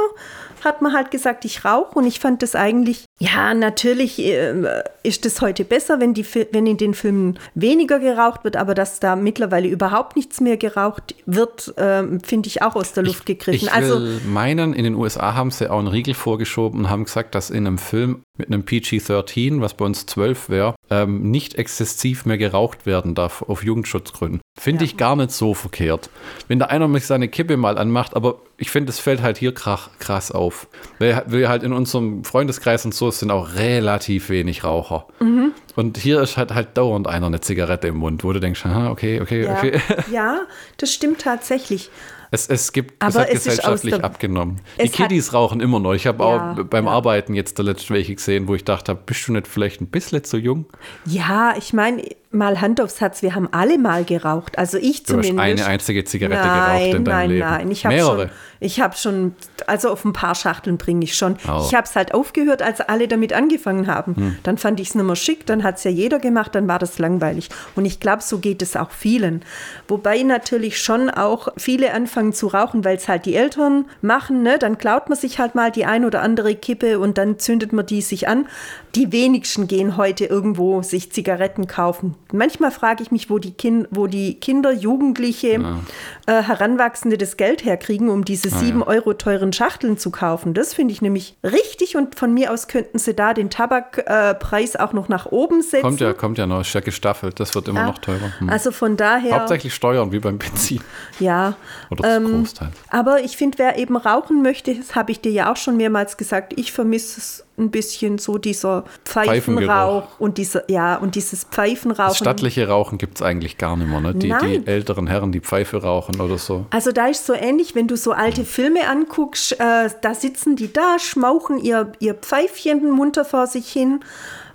[0.63, 5.25] hat man halt gesagt, ich rauche und ich fand das eigentlich, ja, natürlich äh, ist
[5.25, 9.15] es heute besser, wenn, die, wenn in den Filmen weniger geraucht wird, aber dass da
[9.15, 13.55] mittlerweile überhaupt nichts mehr geraucht wird, äh, finde ich auch aus der Luft gegriffen.
[13.55, 16.89] Ich, ich also, will meinen, in den USA haben sie auch einen Riegel vorgeschoben und
[16.91, 21.31] haben gesagt, dass in einem Film mit einem PG-13, was bei uns 12 wäre, ähm,
[21.31, 24.41] nicht exzessiv mehr geraucht werden darf auf Jugendschutzgründen.
[24.59, 24.91] Finde ja.
[24.91, 26.11] ich gar nicht so verkehrt.
[26.47, 29.53] Wenn da einer mich seine Kippe mal anmacht, aber ich finde, es fällt halt hier
[29.53, 30.67] krass auf.
[30.99, 35.07] Weil wir halt in unserem Freundeskreis und so sind auch relativ wenig Raucher.
[35.19, 35.53] Mhm.
[35.75, 39.21] Und hier ist halt, halt dauernd einer eine Zigarette im Mund, wo du denkst, okay,
[39.21, 39.57] okay, ja.
[39.57, 39.79] okay.
[40.11, 40.41] Ja,
[40.77, 41.89] das stimmt tatsächlich.
[42.31, 44.61] Es, es gibt, Aber es hat es gesellschaftlich der, abgenommen.
[44.81, 45.93] Die Kiddies rauchen immer noch.
[45.93, 46.91] Ich habe ja, auch beim ja.
[46.91, 50.23] Arbeiten jetzt der letzte welche gesehen, wo ich dachte, bist du nicht vielleicht ein bisschen
[50.23, 50.65] zu jung?
[51.05, 54.57] Ja, ich meine, mal Hand aufs Herz, wir haben alle mal geraucht.
[54.57, 55.33] Also ich du zumindest.
[55.33, 57.39] Du hast eine einzige Zigarette nein, geraucht in deinem nein, Leben?
[57.39, 59.35] Nein, nein, ich habe schon, ich habe schon,
[59.65, 61.37] also auf ein paar Schachteln bringe ich schon.
[61.47, 61.63] Oh.
[61.65, 64.15] Ich habe es halt aufgehört, als alle damit angefangen haben.
[64.15, 64.37] Hm.
[64.43, 66.79] Dann fand ich es nicht mehr schick, dann hat es ja jeder gemacht, dann war
[66.79, 67.49] das langweilig.
[67.75, 69.43] Und ich glaube, so geht es auch vielen.
[69.87, 74.43] Wobei natürlich schon auch viele anfangen zu rauchen, weil es halt die Eltern machen.
[74.43, 74.57] Ne?
[74.59, 77.85] Dann klaut man sich halt mal die ein oder andere Kippe und dann zündet man
[77.85, 78.47] die sich an.
[78.95, 83.87] Die wenigsten gehen heute irgendwo sich Zigaretten kaufen manchmal frage ich mich, wo die, kind,
[83.91, 85.79] wo die Kinder, Jugendliche, ja.
[86.25, 88.87] äh, Heranwachsende das Geld herkriegen, um diese ah, sieben ja.
[88.87, 90.53] Euro teuren Schachteln zu kaufen.
[90.53, 94.79] Das finde ich nämlich richtig und von mir aus könnten sie da den Tabakpreis äh,
[94.79, 95.81] auch noch nach oben setzen.
[95.81, 97.85] Kommt ja, kommt ja noch, ist ja gestaffelt, das wird immer ja.
[97.87, 98.31] noch teurer.
[98.39, 98.49] Hm.
[98.49, 99.39] Also von daher.
[99.39, 100.81] Hauptsächlich Steuern wie beim Benzin.
[101.19, 101.55] Ja.
[101.89, 102.69] Oder ähm, Großteil.
[102.89, 106.17] Aber ich finde, wer eben rauchen möchte, das habe ich dir ja auch schon mehrmals
[106.17, 112.16] gesagt, ich vermisse es ein bisschen so dieser Pfeifenrauch und dieser, ja, und dieses Pfeifenrauchen.
[112.17, 114.13] Das stattliche Rauchen gibt es eigentlich gar nicht mehr, ne?
[114.15, 116.65] Die, die, älteren Herren, die Pfeife rauchen oder so.
[116.69, 120.71] Also da ist so ähnlich, wenn du so alte Filme anguckst, äh, da sitzen die
[120.71, 123.99] da, schmauchen ihr, ihr Pfeifchen munter vor sich hin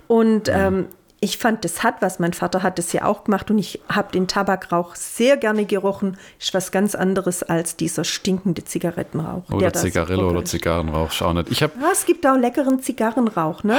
[0.07, 0.87] und ähm,
[1.23, 2.19] ich fand, das hat was.
[2.19, 6.17] Mein Vater hat das ja auch gemacht und ich habe den Tabakrauch sehr gerne gerochen.
[6.37, 9.49] Ist was ganz anderes als dieser stinkende Zigarettenrauch.
[9.49, 11.49] Oder Zigarillo oder Zigarrenrauch, schau nicht.
[11.49, 13.77] Ich hab ja, es gibt auch leckeren Zigarrenrauch, ne?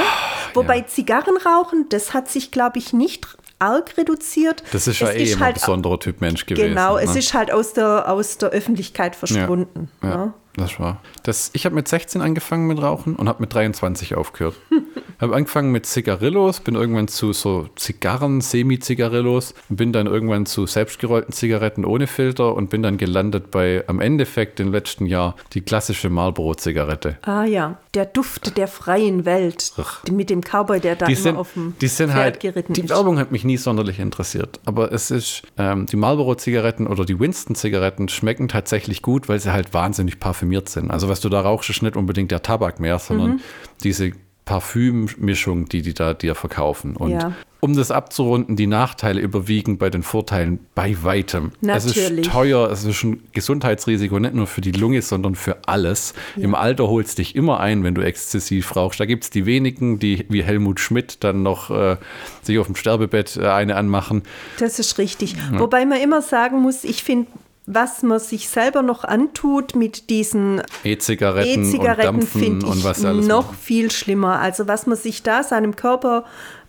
[0.55, 0.87] Wobei ja.
[0.87, 3.27] Zigarrenrauchen, das hat sich, glaube ich, nicht
[3.59, 4.63] arg reduziert.
[4.71, 6.69] Das ist ja es eh immer halt, ein besonderer Typ Mensch gewesen.
[6.69, 7.03] Genau, ne?
[7.03, 9.89] es ist halt aus der, aus der Öffentlichkeit verschwunden.
[10.01, 10.17] Ja, ja.
[10.17, 10.33] Ne?
[10.57, 11.01] Das war.
[11.23, 14.55] Das, ich habe mit 16 angefangen mit Rauchen und habe mit 23 aufgehört.
[15.19, 21.33] habe angefangen mit Zigarillos, bin irgendwann zu so Zigarren, Semi-Zigarillos, bin dann irgendwann zu selbstgerollten
[21.33, 26.09] Zigaretten ohne Filter und bin dann gelandet bei am Endeffekt im letzten Jahr die klassische
[26.09, 27.17] Marlboro-Zigarette.
[27.21, 30.03] Ah ja, der Duft der freien Welt Ach.
[30.11, 32.73] mit dem Cowboy, der da die immer sind, auf dem die sind Pferd halt, geritten
[32.73, 32.89] Die ist.
[32.89, 38.09] Werbung hat mich nie sonderlich interessiert, aber es ist, ähm, die Marlboro-Zigaretten oder die Winston-Zigaretten
[38.09, 40.91] schmecken tatsächlich gut, weil sie halt wahnsinnig parfümiert sind.
[40.91, 43.39] Also was du da rauchst, ist nicht unbedingt der Tabak mehr, sondern mhm.
[43.83, 44.11] diese
[44.45, 46.95] Parfümmischung, die die da dir verkaufen.
[46.95, 47.33] Und ja.
[47.61, 51.51] um das abzurunden, die Nachteile überwiegen bei den Vorteilen bei weitem.
[51.61, 51.97] Natürlich.
[51.97, 56.13] Es ist teuer, es ist ein Gesundheitsrisiko, nicht nur für die Lunge, sondern für alles.
[56.35, 56.43] Ja.
[56.43, 58.99] Im Alter holst dich immer ein, wenn du exzessiv rauchst.
[58.99, 61.97] Da gibt es die wenigen, die wie Helmut Schmidt dann noch äh,
[62.43, 64.21] sich auf dem Sterbebett äh, eine anmachen.
[64.59, 65.33] Das ist richtig.
[65.33, 65.59] Ja.
[65.59, 67.31] Wobei man immer sagen muss, ich finde,
[67.67, 73.57] was man sich selber noch antut mit diesen E-Zigaretten, E-Zigaretten finde ich noch machen.
[73.59, 74.39] viel schlimmer.
[74.39, 76.25] Also was man sich da seinem Körper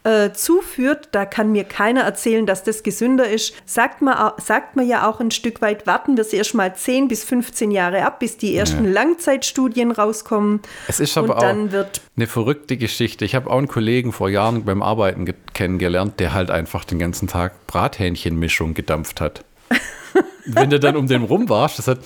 [0.06, 3.54] äh, zuführt, da kann mir keiner erzählen, dass das gesünder ist.
[3.66, 7.08] Sagt man, sagt man ja auch ein Stück weit, warten wir es erst mal 10
[7.08, 8.90] bis 15 Jahre ab, bis die ersten ja.
[8.92, 10.60] Langzeitstudien rauskommen.
[10.86, 13.24] Es ist aber auch eine verrückte Geschichte.
[13.24, 17.26] Ich habe auch einen Kollegen vor Jahren beim Arbeiten kennengelernt, der halt einfach den ganzen
[17.26, 19.44] Tag Brathähnchenmischung gedampft hat.
[20.46, 21.98] wenn du dann um den rum warst, das hat,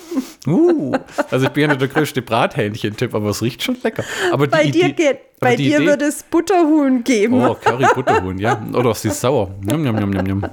[0.47, 0.97] uh,
[1.31, 4.05] also ich bin ja nicht der größte Brathähnchen-Tipp, aber es riecht schon lecker.
[4.33, 7.35] Aber bei die, dir, die, geht, bei dir Idee, wird es Butterhuhn geben.
[7.35, 8.61] Oh, Curry Butterhuhn, ja.
[8.73, 9.51] Oder sie ist sauer.
[9.63, 10.51] Njam, njam, njam, njam.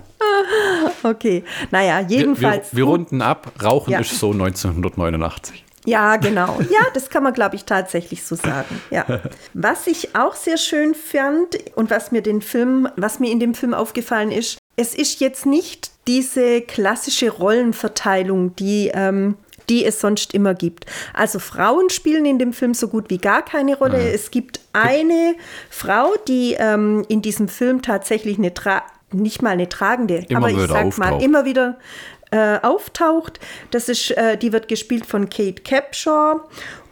[1.04, 2.72] Okay, naja, jedenfalls.
[2.72, 4.00] Wir, wir, wir runden ab, Rauchen ja.
[4.00, 5.64] ist so 1989.
[5.88, 6.60] Ja, genau.
[6.70, 8.82] Ja, das kann man, glaube ich, tatsächlich so sagen.
[8.92, 9.06] Ja.
[9.54, 13.54] Was ich auch sehr schön fand und was mir den Film, was mir in dem
[13.54, 19.36] Film aufgefallen ist, es ist jetzt nicht diese klassische Rollenverteilung, die, ähm,
[19.70, 20.86] die es sonst immer gibt.
[21.14, 23.98] Also Frauen spielen in dem Film so gut wie gar keine Rolle.
[23.98, 24.12] Mhm.
[24.14, 25.36] Es gibt eine
[25.70, 30.50] Frau, die ähm, in diesem Film tatsächlich eine Tra nicht mal eine tragende, immer aber
[30.50, 30.98] ich sag auftaucht.
[30.98, 31.78] mal immer wieder
[32.32, 33.40] äh, auftaucht.
[33.72, 36.42] Das ist, äh, die wird gespielt von Kate Capshaw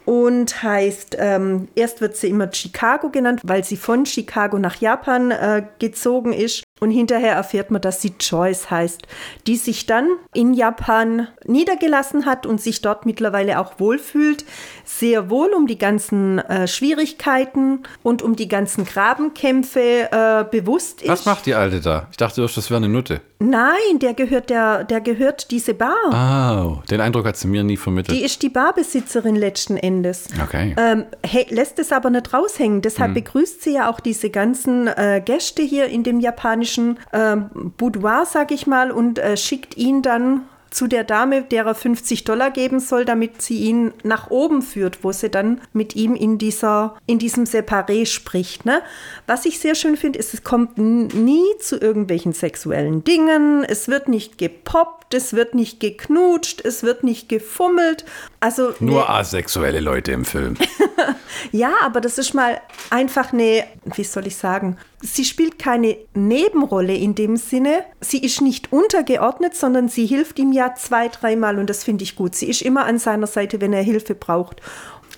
[0.06, 5.32] und heißt, ähm, erst wird sie immer Chicago genannt, weil sie von Chicago nach Japan
[5.32, 6.62] äh, gezogen ist.
[6.78, 9.02] Und hinterher erfährt man, dass sie Joyce heißt,
[9.46, 14.44] die sich dann in Japan niedergelassen hat und sich dort mittlerweile auch wohlfühlt.
[14.84, 21.08] Sehr wohl um die ganzen äh, Schwierigkeiten und um die ganzen Grabenkämpfe äh, bewusst ist.
[21.08, 22.08] Was macht die Alte da?
[22.10, 23.22] Ich dachte, das wäre eine Nutte.
[23.38, 25.94] Nein, der gehört, der, der gehört diese Bar.
[26.10, 28.18] Oh, den Eindruck hat sie mir nie vermittelt.
[28.18, 30.28] Die ist die Barbesitzerin letzten Endes.
[30.42, 30.74] Okay.
[30.78, 31.04] Ähm,
[31.50, 32.80] lässt es aber nicht raushängen.
[32.80, 33.14] Deshalb hm.
[33.14, 37.36] begrüßt sie ja auch diese ganzen äh, Gäste hier in dem japanischen japanischen äh,
[37.76, 42.24] Boudoir, sag ich mal, und äh, schickt ihn dann zu der Dame, der er 50
[42.24, 46.36] Dollar geben soll, damit sie ihn nach oben führt, wo sie dann mit ihm in,
[46.36, 48.66] dieser, in diesem Separé spricht.
[48.66, 48.82] Ne?
[49.26, 54.08] Was ich sehr schön finde, ist, es kommt nie zu irgendwelchen sexuellen Dingen, es wird
[54.08, 58.04] nicht gepoppt, es wird nicht geknutscht, es wird nicht gefummelt.
[58.40, 60.56] Also Nur ne, asexuelle Leute im Film.
[61.52, 66.94] ja, aber das ist mal einfach eine, wie soll ich sagen, sie spielt keine Nebenrolle
[66.94, 67.84] in dem Sinne.
[68.00, 72.16] Sie ist nicht untergeordnet, sondern sie hilft ihm ja zwei, dreimal und das finde ich
[72.16, 72.34] gut.
[72.34, 74.62] Sie ist immer an seiner Seite, wenn er Hilfe braucht.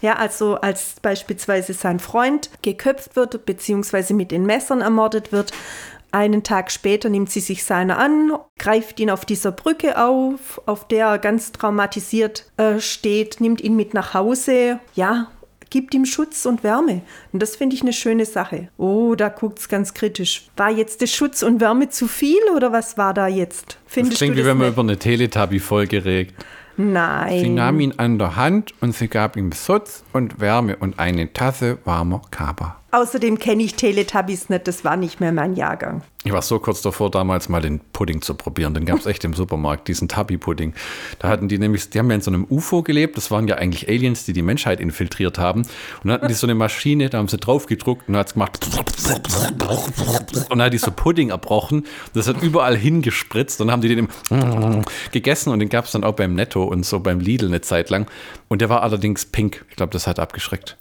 [0.01, 5.53] Ja, also als beispielsweise sein Freund geköpft wird, beziehungsweise mit den Messern ermordet wird.
[6.11, 10.89] Einen Tag später nimmt sie sich seiner an, greift ihn auf dieser Brücke auf, auf
[10.89, 14.81] der er ganz traumatisiert äh, steht, nimmt ihn mit nach Hause.
[14.95, 15.31] Ja,
[15.71, 17.03] gibt ihm Schutz und Wärme.
[17.33, 18.69] Und das finde ich eine schöne Sache.
[18.77, 20.49] Oh, da guckt es ganz kritisch.
[20.57, 23.79] War jetzt der Schutz und Wärme zu viel oder was war da jetzt?
[23.87, 26.35] Findest das klingt wie wenn man über eine Teletubby-Folge regt.
[26.77, 27.41] Nein.
[27.41, 31.33] Sie nahm ihn an der Hand und sie gab ihm Schutz und Wärme und eine
[31.33, 32.77] Tasse warmer Kaba.
[32.91, 36.03] Außerdem kenne ich Teletubbies nicht, das war nicht mehr mein Jahrgang.
[36.25, 38.73] Ich war so kurz davor, damals mal den Pudding zu probieren.
[38.75, 40.73] Den gab es echt im Supermarkt, diesen Tubby-Pudding.
[41.19, 43.17] Da hatten die nämlich, die haben ja in so einem UFO gelebt.
[43.17, 45.63] Das waren ja eigentlich Aliens, die die Menschheit infiltriert haben.
[45.63, 45.71] Und
[46.05, 48.67] dann hatten die so eine Maschine, da haben sie drauf gedruckt und hat es gemacht.
[50.35, 51.87] Und dann hat die so Pudding erbrochen.
[52.15, 53.61] Das hat überall hingespritzt.
[53.61, 54.09] Und dann haben die den
[55.13, 57.91] gegessen und den gab es dann auch beim Netto und so beim Lidl eine Zeit
[57.91, 58.07] lang.
[58.49, 59.65] Und der war allerdings pink.
[59.71, 60.79] Ich glaube, das hat abgeschreckt.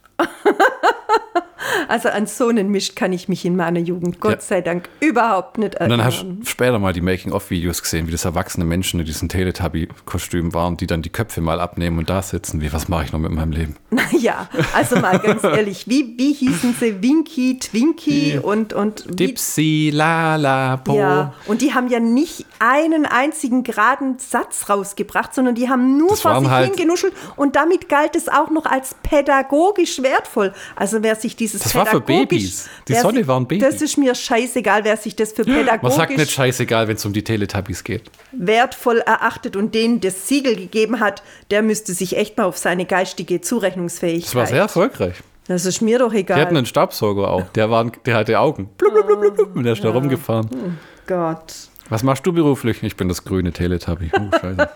[1.88, 4.40] Also an so einen Mist kann ich mich in meiner Jugend, Gott ja.
[4.40, 5.92] sei Dank, überhaupt nicht erinnern.
[5.92, 9.28] Und dann hast du später mal die Making-of-Videos gesehen, wie das erwachsene Menschen in diesen
[9.28, 12.60] Teletubby-Kostümen waren, die dann die Köpfe mal abnehmen und da sitzen.
[12.60, 13.76] Wie, was mache ich noch mit meinem Leben?
[13.98, 17.02] Naja, also mal ganz ehrlich, wie, wie hießen sie?
[17.02, 20.96] Winky, Twinky und, und Dipsy, La, La, Po.
[20.96, 26.10] Ja, und die haben ja nicht einen einzigen geraden Satz rausgebracht, sondern die haben nur
[26.10, 30.52] das vor sich halt hingenuschelt und damit galt es auch noch als pädagogisch wertvoll.
[30.76, 32.68] Also wer sich dieses das war für Babys.
[32.86, 33.62] Die Sonne war ein Baby.
[33.62, 35.82] Das ist mir scheißegal, wer sich das für pädagogisch...
[35.82, 38.10] Man sagt nicht scheißegal, wenn es um die Teletubbies geht.
[38.32, 42.84] ...wertvoll erachtet und denen das Siegel gegeben hat, der müsste sich echt mal auf seine
[42.84, 44.26] geistige Zurechnungsfähigkeit...
[44.26, 45.16] Das war sehr erfolgreich.
[45.48, 46.36] Das ist mir doch egal.
[46.36, 47.48] Die hatten einen Staubsauger auch.
[47.54, 48.68] Der, war, der hatte Augen.
[48.76, 49.90] Blub, blub, blub, blub, und der ist ja.
[49.90, 50.48] da rumgefahren.
[50.52, 50.70] Oh
[51.06, 51.54] Gott.
[51.88, 52.82] Was machst du beruflich?
[52.82, 54.10] Ich bin das grüne Teletubby.
[54.14, 54.68] Oh, scheiße.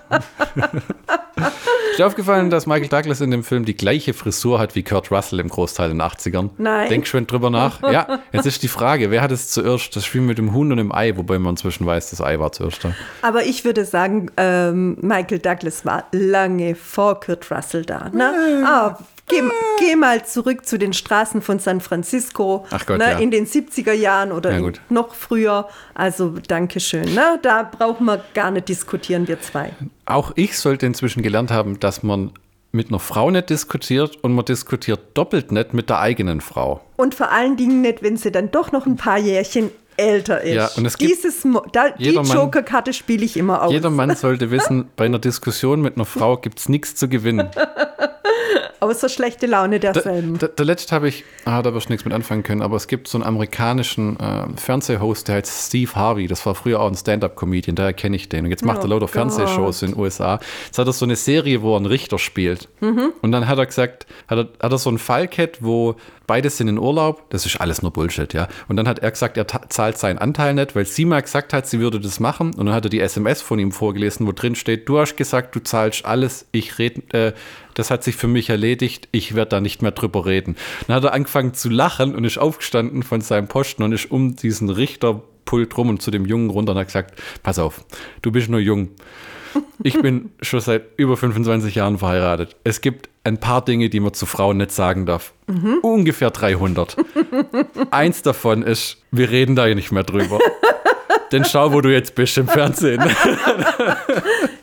[1.90, 5.11] Ist dir aufgefallen, dass Michael Douglas in dem Film die gleiche Frisur hat wie Kurt
[5.11, 6.48] Russell im Großteil in den 80ern?
[6.57, 6.88] Nein.
[6.88, 7.83] Denk schön drüber nach.
[7.83, 9.94] Ja, jetzt ist die Frage, wer hat es zuerst?
[9.94, 12.51] Das Spiel mit dem Huhn und dem Ei, wobei man inzwischen weiß, das Ei war
[12.53, 12.94] zuerst da.
[13.20, 18.09] Aber ich würde sagen, ähm, Michael Douglas war lange vor Kurt Russell da.
[18.09, 18.64] Ne?
[18.64, 18.96] Ah,
[19.33, 19.42] Geh,
[19.79, 23.18] geh, mal zurück zu den Straßen von San Francisco Gott, ne, ja.
[23.18, 25.68] in den 70er Jahren oder ja, noch früher.
[25.95, 27.14] Also Dankeschön.
[27.14, 27.38] Ne?
[27.42, 29.73] Da brauchen wir gar nicht diskutieren, wir zwei.
[30.05, 32.33] Auch ich sollte inzwischen gelernt haben, dass man
[32.73, 36.81] mit einer Frau nicht diskutiert und man diskutiert doppelt nicht mit der eigenen Frau.
[36.97, 39.71] Und vor allen Dingen nicht, wenn sie dann doch noch ein paar Jährchen
[40.02, 40.54] älter ist.
[40.54, 43.72] Ja, und es gibt Dieses, da, die Joker-Karte spiele ich immer aus.
[43.72, 47.50] Jeder Mann sollte wissen, bei einer Diskussion mit einer Frau gibt es nichts zu gewinnen.
[48.82, 50.38] Außer schlechte Laune derselben.
[50.38, 52.74] Der, der, der letzte habe ich, ah, da wirst du nichts mit anfangen können, aber
[52.74, 56.26] es gibt so einen amerikanischen äh, Fernsehhost, der heißt Steve Harvey.
[56.26, 58.44] Das war früher auch ein Stand-Up-Comedian, daher kenne ich den.
[58.44, 59.12] Und jetzt macht oh er lauter Gott.
[59.12, 60.40] Fernsehshows in den USA.
[60.66, 62.68] Jetzt hat er so eine Serie, wo er einen Richter spielt.
[62.80, 63.12] Mhm.
[63.22, 65.94] Und dann hat er gesagt, hat er, hat er so einen Fallcat, wo
[66.33, 67.29] beide sind in Urlaub.
[67.29, 68.49] Das ist alles nur Bullshit, ja.
[68.66, 71.66] Und dann hat er gesagt, er zahlt seinen Anteil nicht, weil sie mal gesagt hat,
[71.66, 72.55] sie würde das machen.
[72.55, 75.55] Und dann hat er die SMS von ihm vorgelesen, wo drin steht, du hast gesagt,
[75.55, 77.33] du zahlst alles, ich rede, äh,
[77.75, 80.57] das hat sich für mich erledigt, ich werde da nicht mehr drüber reden.
[80.87, 84.35] Dann hat er angefangen zu lachen und ist aufgestanden von seinem Posten und ist um
[84.35, 87.85] diesen Richterpult rum und zu dem Jungen runter und hat gesagt, pass auf,
[88.23, 88.88] du bist nur jung.
[89.82, 92.56] Ich bin schon seit über 25 Jahren verheiratet.
[92.64, 95.32] Es gibt ein paar Dinge, die man zu Frauen nicht sagen darf.
[95.46, 95.78] Mhm.
[95.82, 96.96] Ungefähr 300.
[97.90, 100.38] Eins davon ist, wir reden da ja nicht mehr drüber.
[101.33, 103.03] Denn schau, wo du jetzt bist im Fernsehen.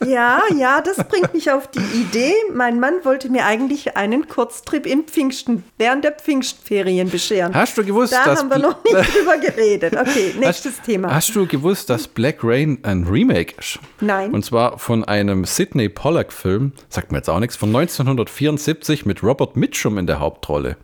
[0.10, 2.34] Ja, ja, das bringt mich auf die Idee.
[2.52, 7.54] Mein Mann wollte mir eigentlich einen Kurztrip in Pfingsten während der Pfingstferien bescheren.
[7.54, 9.96] Hast du gewusst, da dass haben wir noch nicht drüber geredet.
[9.96, 11.14] Okay, nächstes hast, Thema.
[11.14, 13.80] Hast du gewusst, dass Black Rain ein Remake ist?
[14.02, 14.34] Nein.
[14.34, 19.56] Und zwar von einem Sidney Pollack-Film, sagt mir jetzt auch nichts, von 1974 mit Robert
[19.56, 20.78] Mitchum in der Hauptrolle.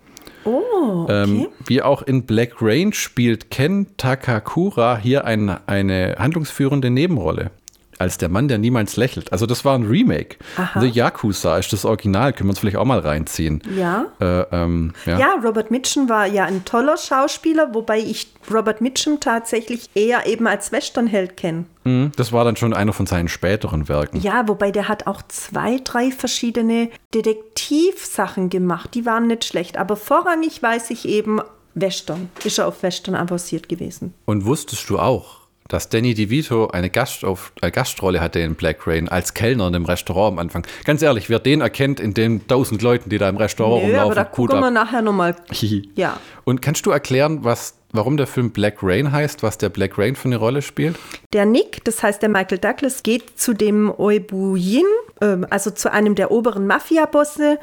[0.46, 1.24] Oh, okay.
[1.24, 7.52] Ähm, wie auch in Black Rain spielt Ken Takakura hier ein, eine handlungsführende Nebenrolle
[8.00, 9.32] als der Mann, der niemals lächelt.
[9.32, 10.38] Also das war ein Remake.
[10.58, 10.80] Aha.
[10.80, 13.62] The Yakuza ist das Original, können wir uns vielleicht auch mal reinziehen.
[13.78, 14.08] Ja.
[14.20, 15.20] Äh, ähm, ja.
[15.20, 15.36] ja.
[15.44, 20.72] Robert Mitchum war ja ein toller Schauspieler, wobei ich Robert Mitchum tatsächlich eher eben als
[20.72, 21.66] Westernheld kenne.
[21.84, 24.20] Mhm, das war dann schon einer von seinen späteren Werken.
[24.20, 28.94] Ja, wobei der hat auch zwei, drei verschiedene Detektivsachen gemacht.
[28.94, 31.42] Die waren nicht schlecht, aber vorrangig weiß ich eben
[31.76, 32.30] Western.
[32.44, 34.14] Ist er auf Western avanciert gewesen.
[34.26, 39.34] Und wusstest du auch, dass Danny DeVito eine, eine Gastrolle hatte in Black Rain als
[39.34, 40.66] Kellner in dem Restaurant am Anfang.
[40.84, 44.12] Ganz ehrlich, wer den erkennt in den tausend Leuten, die da im Restaurant Nö, rumlaufen,
[44.12, 45.36] aber da gucken wir nachher nochmal.
[45.96, 46.20] ja.
[46.44, 50.16] Und kannst du erklären, was warum der Film Black Rain heißt, was der Black Rain
[50.16, 50.98] für eine Rolle spielt?
[51.34, 54.86] Der Nick, das heißt der Michael Douglas, geht zu dem Oibuyin,
[55.22, 57.60] äh, also zu einem der oberen Mafia-Bosse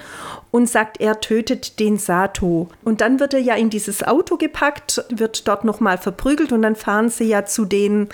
[0.50, 2.68] und sagt, er tötet den Sato.
[2.84, 6.76] Und dann wird er ja in dieses Auto gepackt, wird dort nochmal verprügelt und dann
[6.76, 8.08] fahren sie ja zu den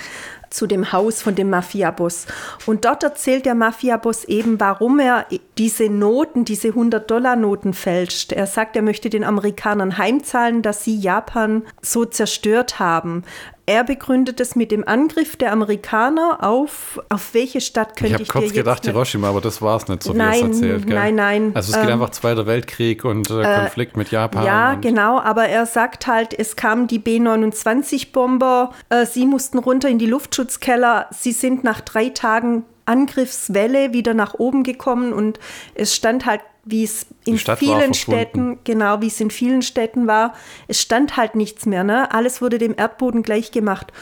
[0.50, 2.26] zu dem Haus von dem Mafiaboss.
[2.66, 8.32] Und dort erzählt der Mafiaboss eben, warum er diese Noten, diese 100-Dollar-Noten fälscht.
[8.32, 13.24] Er sagt, er möchte den Amerikanern heimzahlen, dass sie Japan so zerstört haben.
[13.68, 18.28] Er begründet es mit dem Angriff der Amerikaner auf, auf welche Stadt könnte ich, ich
[18.30, 20.86] habe kurz gedacht Hiroshima, aber das war es nicht so, wie nein, es erzählt.
[20.86, 20.96] Gell?
[20.96, 21.50] Nein, nein.
[21.52, 24.46] Also es geht ähm, einfach Zweiter Weltkrieg und äh, Konflikt mit Japan.
[24.46, 29.98] Ja, genau, aber er sagt halt, es kamen die B-29-Bomber, äh, sie mussten runter in
[29.98, 35.38] die Luftschutzkeller, sie sind nach drei Tagen Angriffswelle wieder nach oben gekommen und
[35.74, 40.34] es stand halt wie es in vielen Städten, genau wie es in vielen Städten war,
[40.66, 41.84] es stand halt nichts mehr.
[41.84, 42.12] Ne?
[42.12, 43.92] Alles wurde dem Erdboden gleich gemacht.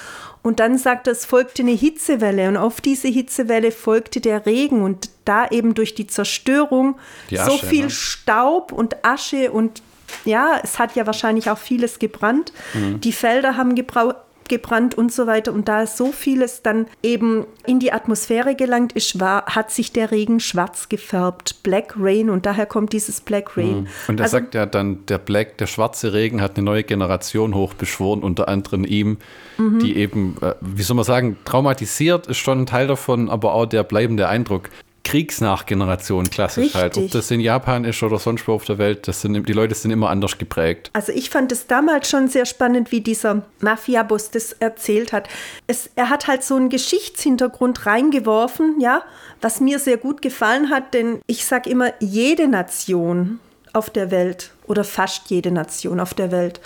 [0.43, 4.83] Und dann sagt er, es folgte eine Hitzewelle und auf diese Hitzewelle folgte der Regen
[4.83, 6.99] und da eben durch die Zerstörung
[7.31, 7.91] die Asche, so viel ne?
[7.91, 9.83] Staub und Asche und
[10.25, 12.53] ja, es hat ja wahrscheinlich auch vieles gebrannt.
[12.75, 13.01] Mhm.
[13.01, 13.75] Die Felder haben
[14.49, 15.53] gebrannt und so weiter.
[15.53, 20.11] Und da so vieles dann eben in die Atmosphäre gelangt ist, war, hat sich der
[20.11, 21.63] Regen schwarz gefärbt.
[21.63, 23.81] Black Rain und daher kommt dieses Black Rain.
[23.81, 23.87] Mhm.
[24.09, 27.55] Und er also, sagt ja dann, der Black, der schwarze Regen hat eine neue Generation
[27.55, 29.19] hochbeschworen, unter anderem ihm,
[29.59, 29.79] mhm.
[29.79, 33.67] die eben, äh, wie soll man sagen, traumatisiert ist schon ein Teil davon, aber auch
[33.67, 34.71] der bleibende Eindruck.
[35.07, 36.81] Kriegsnachgeneration klassisch Richtig.
[36.81, 36.99] halt.
[36.99, 39.73] Ob das in Japan ist oder sonst wo auf der Welt, das sind, die Leute
[39.77, 40.91] sind immer anders geprägt.
[40.95, 45.29] Also ich fand es damals schon sehr spannend, wie dieser Mafia-Boss das erzählt hat.
[45.69, 49.03] Es, er hat halt so einen Geschichtshintergrund reingeworfen, ja,
[49.41, 53.39] was mir sehr gut gefallen hat, denn ich sage immer, jede Nation
[53.73, 56.61] auf der Welt oder fast jede Nation auf der Welt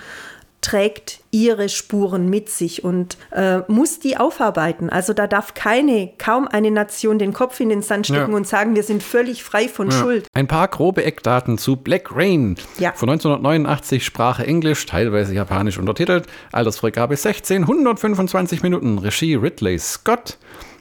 [0.61, 4.91] trägt ihre Spuren mit sich und äh, muss die aufarbeiten.
[4.91, 8.37] Also da darf keine, kaum eine Nation den Kopf in den Sand stecken ja.
[8.37, 9.99] und sagen, wir sind völlig frei von ja.
[9.99, 10.27] Schuld.
[10.35, 12.57] Ein paar grobe Eckdaten zu Black Rain.
[12.79, 12.93] Ja.
[12.93, 20.39] Von 1989 Sprache Englisch, teilweise japanisch untertitelt, Altersfreigabe 16, 125 Minuten, Regie Ridley Scott.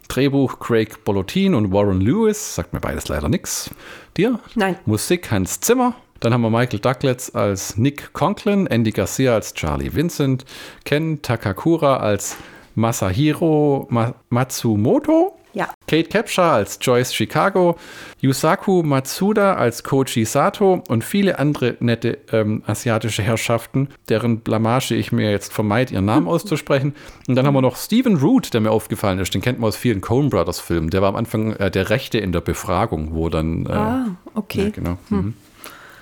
[0.10, 3.70] Drehbuch Craig Bolotin und Warren Lewis, sagt mir beides leider nichts.
[4.18, 4.40] Dir?
[4.56, 4.76] Nein.
[4.86, 9.94] Musik Hans Zimmer, dann haben wir Michael Douglas als Nick Conklin, Andy Garcia als Charlie
[9.94, 10.46] Vincent,
[10.86, 12.38] Ken Takakura als
[12.76, 15.68] Masahiro Ma Matsumoto, ja.
[15.88, 17.76] Kate Capshaw als Joyce Chicago,
[18.22, 25.12] Yusaku Matsuda als Koji Sato und viele andere nette ähm, asiatische Herrschaften, deren Blamage ich
[25.12, 26.94] mir jetzt vermeide, ihren Namen auszusprechen.
[27.28, 29.34] Und dann haben wir noch Stephen Root, der mir aufgefallen ist.
[29.34, 30.90] Den kennt man aus vielen Coen Brothers Filmen.
[30.92, 33.66] Der war am Anfang äh, der Rechte in der Befragung, wo dann.
[33.66, 34.06] Äh, ah,
[34.36, 34.66] okay.
[34.66, 34.98] Ja, genau.
[35.10, 35.18] Hm.
[35.18, 35.34] Mhm.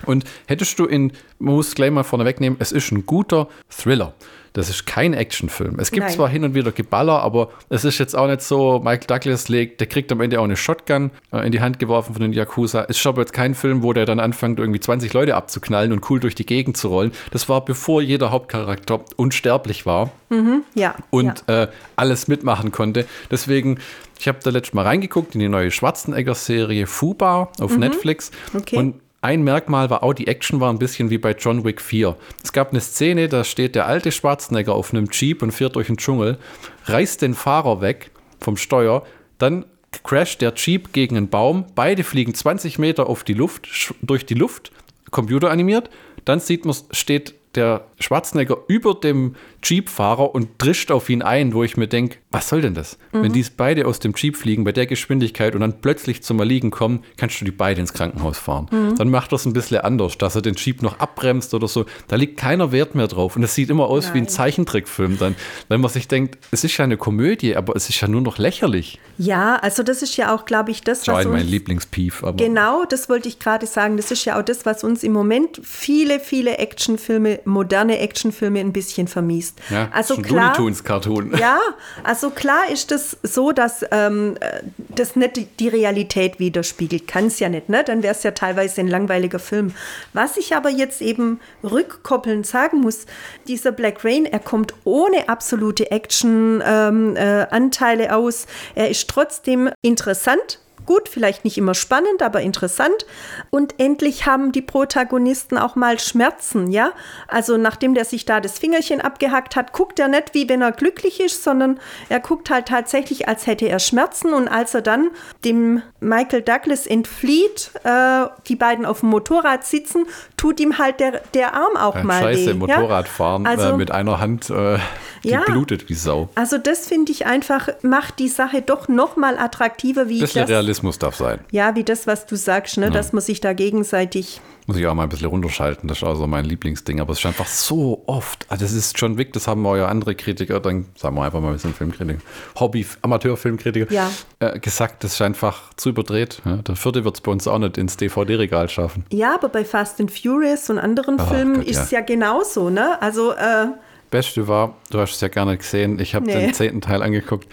[0.08, 4.14] Und hättest du in, man muss gleich mal vorne wegnehmen, es ist ein guter Thriller.
[4.54, 5.78] Das ist kein Actionfilm.
[5.78, 6.14] Es gibt Nein.
[6.14, 9.80] zwar hin und wieder Geballer, aber es ist jetzt auch nicht so, Michael Douglas legt,
[9.80, 12.86] der kriegt am Ende auch eine Shotgun äh, in die Hand geworfen von den Yakuza.
[12.88, 16.10] Es ist aber jetzt kein Film, wo der dann anfängt, irgendwie 20 Leute abzuknallen und
[16.10, 17.12] cool durch die Gegend zu rollen.
[17.30, 20.10] Das war bevor jeder Hauptcharakter unsterblich war.
[20.30, 20.94] Mhm, ja.
[21.10, 21.64] Und ja.
[21.64, 23.06] Äh, alles mitmachen konnte.
[23.30, 23.78] Deswegen,
[24.18, 27.80] ich habe da letztes Mal reingeguckt in die neue Schwarzenegger-Serie Fuba auf mhm.
[27.80, 28.30] Netflix.
[28.54, 28.76] Okay.
[28.76, 32.16] Und ein Merkmal war auch, die Action war ein bisschen wie bei John Wick 4.
[32.42, 35.88] Es gab eine Szene, da steht der alte Schwarzenegger auf einem Jeep und fährt durch
[35.88, 36.38] den Dschungel,
[36.84, 39.04] reißt den Fahrer weg vom Steuer,
[39.38, 39.64] dann
[40.04, 43.68] crasht der Jeep gegen einen Baum, beide fliegen 20 Meter auf die Luft,
[44.02, 44.70] durch die Luft,
[45.10, 45.90] computeranimiert,
[46.24, 51.64] dann sieht man, steht der Schwarzenegger über dem Jeep-Fahrer und drischt auf ihn ein, wo
[51.64, 52.98] ich mir denke, was soll denn das?
[53.12, 53.22] Mhm.
[53.22, 56.70] Wenn die beide aus dem Jeep fliegen bei der Geschwindigkeit und dann plötzlich zum Erliegen
[56.70, 58.66] kommen, kannst du die beide ins Krankenhaus fahren.
[58.70, 58.96] Mhm.
[58.96, 61.86] Dann macht das ein bisschen anders, dass er den Jeep noch abbremst oder so.
[62.08, 64.14] Da liegt keiner Wert mehr drauf und es sieht immer aus Nein.
[64.14, 65.36] wie ein Zeichentrickfilm dann,
[65.68, 68.36] wenn man sich denkt, es ist ja eine Komödie, aber es ist ja nur noch
[68.36, 68.98] lächerlich.
[69.16, 72.22] Ja, also das ist ja auch, glaube ich, das, was Schein mein Lieblingspief.
[72.36, 73.96] Genau, das wollte ich gerade sagen.
[73.96, 78.72] Das ist ja auch das, was uns im Moment viele, viele Actionfilme, moderne Actionfilme ein
[78.72, 79.60] bisschen vermiest.
[79.70, 81.32] Ja, also klar, Cartoon.
[81.38, 81.58] Ja,
[82.04, 84.36] also klar ist das so, dass ähm,
[84.76, 87.06] das nicht die Realität widerspiegelt.
[87.06, 87.84] Kann es ja nicht, ne?
[87.84, 89.74] Dann wäre es ja teilweise ein langweiliger Film.
[90.12, 93.06] Was ich aber jetzt eben rückkoppelnd sagen muss,
[93.46, 98.46] dieser Black Rain, er kommt ohne absolute Action-Anteile ähm, äh, aus.
[98.74, 103.04] Er ist trotzdem interessant gut, vielleicht nicht immer spannend, aber interessant.
[103.50, 106.92] Und endlich haben die Protagonisten auch mal Schmerzen, ja.
[107.28, 110.72] Also nachdem der sich da das Fingerchen abgehackt hat, guckt er nicht wie wenn er
[110.72, 114.32] glücklich ist, sondern er guckt halt tatsächlich, als hätte er Schmerzen.
[114.32, 115.10] Und als er dann
[115.44, 120.06] dem Michael Douglas entflieht, äh, die beiden auf dem Motorrad sitzen,
[120.38, 122.54] tut ihm halt der, der Arm auch ja, mal scheiße, weh.
[122.54, 123.50] Motorradfahren ja?
[123.50, 124.48] also, äh, mit einer Hand.
[124.48, 124.78] Äh
[125.24, 125.42] Die Ja.
[125.46, 126.28] blutet wie Sau.
[126.34, 130.50] Also das finde ich einfach, macht die Sache doch noch mal attraktiver, wie Bisschen das,
[130.50, 131.40] Realismus darf sein.
[131.50, 134.92] ja, wie das, was du sagst, ne, dass man sich da gegenseitig, Muss ich auch
[134.92, 135.88] mal ein bisschen runterschalten.
[135.88, 137.00] Das ist auch so mein Lieblingsding.
[137.00, 138.44] Aber es ist einfach so oft.
[138.50, 141.40] Also das ist John Wick, das haben wir ja andere Kritiker, dann sagen wir einfach
[141.40, 142.18] mal, wir sind Filmkritiker,
[142.60, 144.10] Hobby, Amateurfilmkritiker, Ja.
[144.40, 146.42] äh, gesagt, das ist einfach zu überdreht.
[146.44, 149.04] Ja, der vierte wird es bei uns auch nicht ins DVD-Regal schaffen.
[149.10, 152.68] ja, aber bei Fast and Furious und anderen Oh Filmen Gott, ist es ja genauso,
[152.70, 153.00] ne?
[153.00, 153.68] Also, äh,
[154.10, 156.34] Beste war, du hast es ja gar nicht gesehen, ich habe Nee.
[156.34, 157.46] den zehnten Teil angeguckt.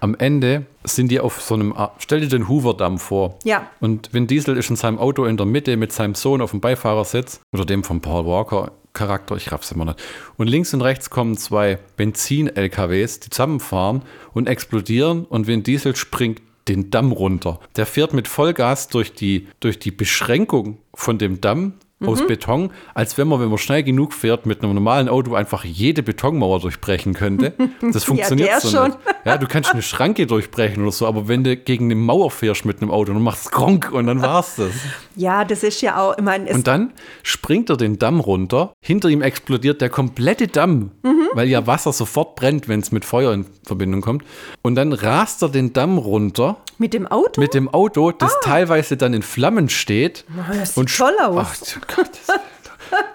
[0.00, 3.38] Am Ende sind die auf so einem, stell dir den Hoover-Damm vor.
[3.44, 3.66] Ja.
[3.80, 6.60] Und Vin Diesel ist in seinem Auto in der Mitte mit seinem Sohn auf dem
[6.60, 10.02] Beifahrersitz oder dem von Paul Walker Charakter, ich raff's immer nicht.
[10.36, 14.02] Und links und rechts kommen zwei Benzin-LKWs, die zusammenfahren
[14.32, 17.58] und explodieren und Vin Diesel springt den Damm runter.
[17.76, 22.08] Der fährt mit Vollgas durch die, durch die Beschränkung von dem Damm Mhm.
[22.08, 25.64] aus Beton, als wenn man, wenn man schnell genug fährt, mit einem normalen Auto einfach
[25.64, 27.52] jede Betonmauer durchbrechen könnte.
[27.92, 28.86] Das funktioniert der so schon.
[28.88, 28.98] nicht.
[29.26, 32.64] Ja, du kannst eine Schranke durchbrechen oder so, aber wenn du gegen eine Mauer fährst
[32.64, 34.70] mit einem Auto, dann machst du Gronk und dann war's das.
[35.16, 36.92] ja, das ist ja auch, ich meine, Und dann
[37.22, 38.72] springt er den Damm runter.
[38.82, 41.28] Hinter ihm explodiert der komplette Damm, Mhm.
[41.34, 44.24] weil ja Wasser sofort brennt, wenn es mit Feuer in Verbindung kommt.
[44.62, 48.96] Und dann rast er den Damm runter mit dem Auto, mit dem Auto, das teilweise
[48.96, 50.24] dann in Flammen steht.
[50.38, 50.54] Ah.
[50.54, 51.36] das sieht toll aus.
[51.76, 52.10] Ach, Gott.
[52.26, 52.36] das-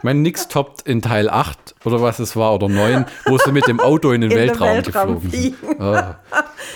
[0.04, 3.68] Mein Nix toppt in Teil 8 oder was es war oder 9, wo sie mit
[3.68, 5.82] dem Auto in den In den Weltraum, Weltraum geflogen sind.
[5.82, 6.16] Ah.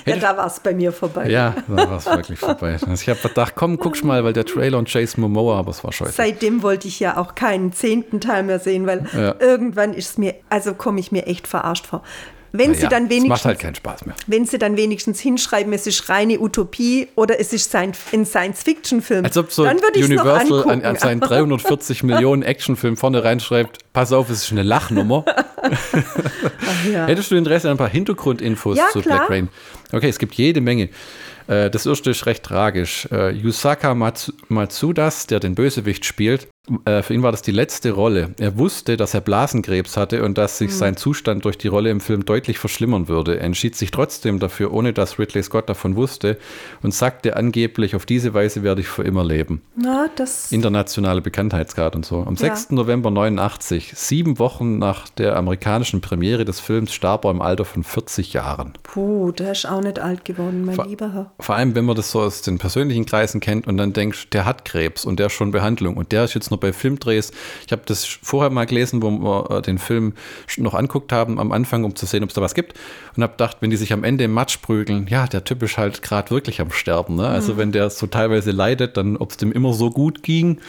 [0.05, 1.29] ja, da war es bei mir vorbei.
[1.29, 2.73] Ja, da war es wirklich vorbei.
[2.73, 5.81] Also ich habe gedacht, komm, guck's mal, weil der Trailer und Jason Momoa, aber es
[5.83, 6.11] war scheiße.
[6.11, 9.35] Seitdem wollte ich ja auch keinen zehnten Teil mehr sehen, weil Ja.
[9.39, 12.03] irgendwann ist mir, also komme ich mir echt verarscht vor.
[12.51, 14.15] Wenn sie Naja, dann es wenigstens macht halt keinen Spaß mehr.
[14.27, 19.25] wenn sie dann wenigstens hinschreiben, es ist reine Utopie oder es ist ein, ein Science-Fiction-Film,
[19.25, 23.77] Als ob so dann würde ich Universal an, an seinen 340 Millionen Actionfilm vorne reinschreibt,
[23.93, 25.25] pass auf, es ist eine Lachnummer.
[25.61, 27.05] Ach ja.
[27.07, 29.19] Hättest du Interesse an ein paar Hintergrundinfos Ja, zu klar.
[29.19, 29.49] Black Rain?
[29.91, 30.89] Okay, es gibt jede Menge.
[31.47, 33.07] Äh, Das erste ist recht tragisch.
[33.11, 36.47] Äh, Yusaka Matsu- Matsudas, der den Bösewicht spielt,
[37.03, 38.34] für ihn war das die letzte Rolle.
[38.39, 40.65] Er wusste, dass er Blasenkrebs hatte und dass Mhm.
[40.65, 43.38] sich sein Zustand durch die Rolle im Film deutlich verschlimmern würde.
[43.38, 46.38] Er entschied sich trotzdem dafür, ohne dass Ridley Scott davon wusste
[46.82, 49.61] und sagte angeblich, auf diese Weise werde ich für immer leben.
[49.76, 52.17] Na, das, Internationale Bekanntheitsgrad und so.
[52.24, 52.39] Am Ja.
[52.55, 52.72] 6.
[52.76, 57.84] November 89, sieben Wochen nach der amerikanischen Premiere des Films, starb er im Alter von
[57.84, 58.74] 40 Jahren.
[58.84, 61.32] puh, der ist auch nicht alt geworden, mein Ver- lieber Herr.
[61.39, 64.45] Vor allem, wenn man das so aus den persönlichen Kreisen kennt und dann denkt, der
[64.45, 67.32] hat Krebs und der ist schon Behandlung und der ist jetzt noch bei Filmdrehs.
[67.66, 70.14] Ich habe das vorher mal gelesen, wo wir äh, den Film
[70.57, 72.74] noch anguckt haben am Anfang, um zu sehen, ob es da was gibt.
[73.16, 75.78] Und habe gedacht, wenn die sich am Ende im Matsch prügeln, ja, der Typ ist
[75.78, 77.16] halt gerade wirklich am Sterben.
[77.16, 77.28] Ne?
[77.28, 80.60] Also wenn der so teilweise leidet, dann ob es dem immer so gut ging.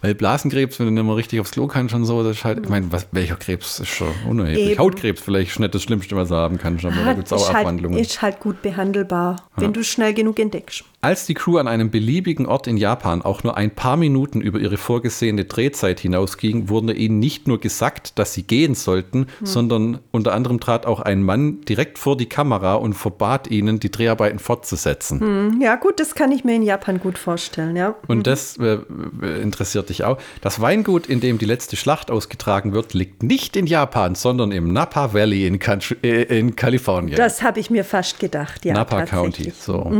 [0.00, 2.60] Weil Blasenkrebs, wenn du nicht mehr richtig aufs Klo kannst und so, das ist halt,
[2.62, 4.70] ich meine, was- welcher Krebs ist schon unerheblich.
[4.70, 4.78] Eben.
[4.78, 6.78] Hautkrebs vielleicht ist nicht das Schlimmste, was er haben kann.
[6.84, 10.38] Aber da gibt es auch ist, halt, ist halt gut behandelbar, wenn du schnell genug
[10.38, 10.84] entdeckst.
[11.04, 14.58] Als die Crew an einem beliebigen Ort in Japan auch nur ein paar Minuten über
[14.58, 20.32] ihre vorgesehene Drehzeit hinausging, wurde ihnen nicht nur gesagt, dass sie gehen sollten, sondern unter
[20.32, 25.20] anderem trat auch ein Mann direkt vor die Kamera und verbat ihnen, die Dreharbeiten fortzusetzen.
[25.20, 27.94] Hm, Ja, gut, das kann ich mir in Japan gut vorstellen, ja.
[28.08, 28.78] Und das äh,
[29.22, 30.16] äh, interessiert dich auch.
[30.40, 34.72] Das Weingut, in dem die letzte Schlacht ausgetragen wird, liegt nicht in Japan, sondern im
[34.72, 37.18] Napa Valley in, Country, äh, in Kalifornien.
[37.18, 38.72] Das habe ich mir fast gedacht, ja.
[38.72, 39.04] Napa.
[39.04, 39.52] County.
[39.54, 39.92] So.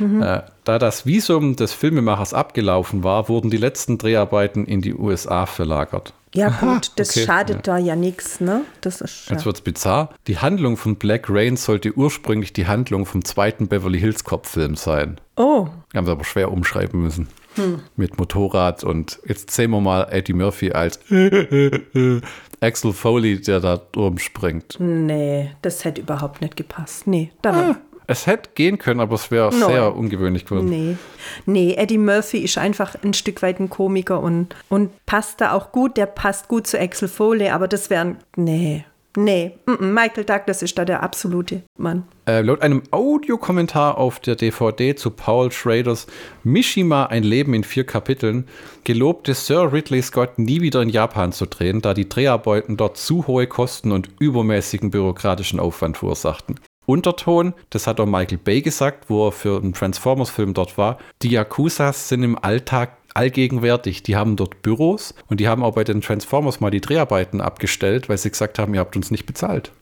[0.00, 5.46] Äh, da das Visum des Filmemachers abgelaufen war, wurden die letzten Dreharbeiten in die USA
[5.46, 6.12] verlagert.
[6.34, 8.62] Ja, gut, das okay, schadet da ja nichts, ne?
[8.82, 9.36] Das ist ja.
[9.36, 10.10] Jetzt wird's bizarr.
[10.26, 14.74] Die Handlung von Black Rain sollte ursprünglich die Handlung vom zweiten Beverly Hills Cop Film
[14.76, 15.18] sein.
[15.36, 17.28] Oh, Haben sie aber schwer umschreiben müssen.
[17.54, 17.80] Hm.
[17.96, 21.00] Mit Motorrad und jetzt sehen wir mal Eddie Murphy als
[22.60, 24.76] Axel Foley, der da rumspringt.
[24.78, 27.06] nee, das hätte überhaupt nicht gepasst.
[27.06, 27.76] Nee, da wär-
[28.06, 29.66] Es hätte gehen können, aber es wäre No.
[29.66, 30.68] sehr ungewöhnlich geworden.
[30.68, 30.96] Nee.
[31.44, 35.72] Nee, Eddie Murphy ist einfach ein Stück weit ein Komiker und, und passt da auch
[35.72, 35.96] gut.
[35.96, 38.18] Der passt gut zu Axel Foley, aber das wären.
[38.36, 38.84] Nee.
[39.18, 39.52] Nee.
[39.80, 42.04] Michael Douglas ist da der absolute Mann.
[42.28, 46.06] Äh, laut einem Audiokommentar auf der DVD zu Paul Schraders
[46.44, 48.46] Mishima ein Leben in vier Kapiteln
[48.84, 53.26] gelobte Sir Ridley Scott nie wieder in Japan zu drehen, da die Dreharbeiten dort zu
[53.26, 56.60] hohe Kosten und übermäßigen bürokratischen Aufwand verursachten.
[56.86, 61.30] Unterton, das hat auch Michael Bay gesagt, wo er für einen Transformers-Film dort war, die
[61.30, 64.02] Yakuzas sind im Alltag allgegenwärtig.
[64.02, 68.08] Die haben dort Büros und die haben auch bei den Transformers mal die Dreharbeiten abgestellt,
[68.08, 69.72] weil sie gesagt haben, ihr habt uns nicht bezahlt.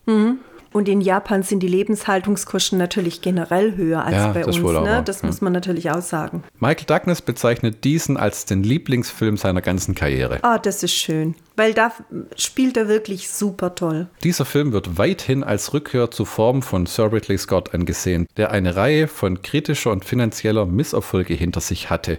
[0.75, 4.59] Und in Japan sind die Lebenshaltungskosten natürlich generell höher als Ja, bei uns.
[4.59, 5.03] Ne?
[5.05, 5.29] Das ja.
[5.29, 6.43] muss man natürlich auch sagen.
[6.59, 10.41] Michael Douglas bezeichnet diesen als den Lieblingsfilm seiner ganzen Karriere.
[10.43, 11.37] Ah, das ist schön.
[11.57, 11.93] weil da
[12.37, 14.09] spielt er wirklich super toll.
[14.25, 18.75] Dieser Film wird weithin als Rückkehr zur Form von Sir Ridley Scott angesehen, der eine
[18.75, 22.19] Reihe von kritischer und finanzieller Misserfolge hinter sich hatte,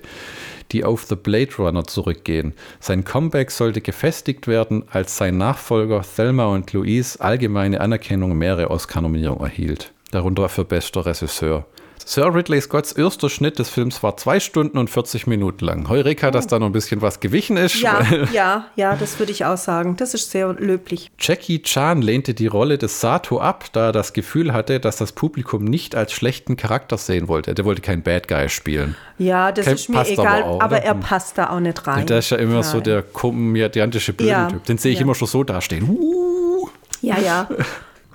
[0.72, 2.54] die auf The Blade Runner zurückgehen.
[2.80, 9.44] Sein Comeback sollte gefestigt werden, als sein Nachfolger Thelma und Louise allgemeine Anerkennung mehrere Oscar-Nominierungen
[9.44, 11.66] erhielt, darunter für bester Regisseur.
[12.08, 15.90] Sir Ridley Scotts erster Schnitt des Films war zwei Stunden und 40 Minuten lang.
[15.90, 17.82] Heureka, dass da noch ein bisschen was gewichen ist.
[17.82, 18.00] Ja,
[18.32, 19.96] ja, ja, das würde ich auch sagen.
[19.98, 21.10] Das ist sehr löblich.
[21.20, 25.14] Jackie Chan lehnte die Rolle des Sato ab, da er das Gefühl hatte, dass das
[25.14, 27.56] Publikum nicht als schlechten Charakter sehen wollte.
[27.56, 28.96] Der wollte keinen Bad Guy spielen.
[29.18, 30.86] Ja, das Kein- ist mir egal, aber aber, auch, ne?
[30.86, 32.06] er passt da auch nicht rein.
[32.06, 32.84] Der ist ja immer so Nein.
[32.84, 34.60] der komödiantische Blödentyp.
[34.60, 35.04] Ja, Den sehe ich ja.
[35.06, 35.90] immer schon so dastehen.
[35.90, 36.70] Uh.
[37.02, 37.50] Ja, ja.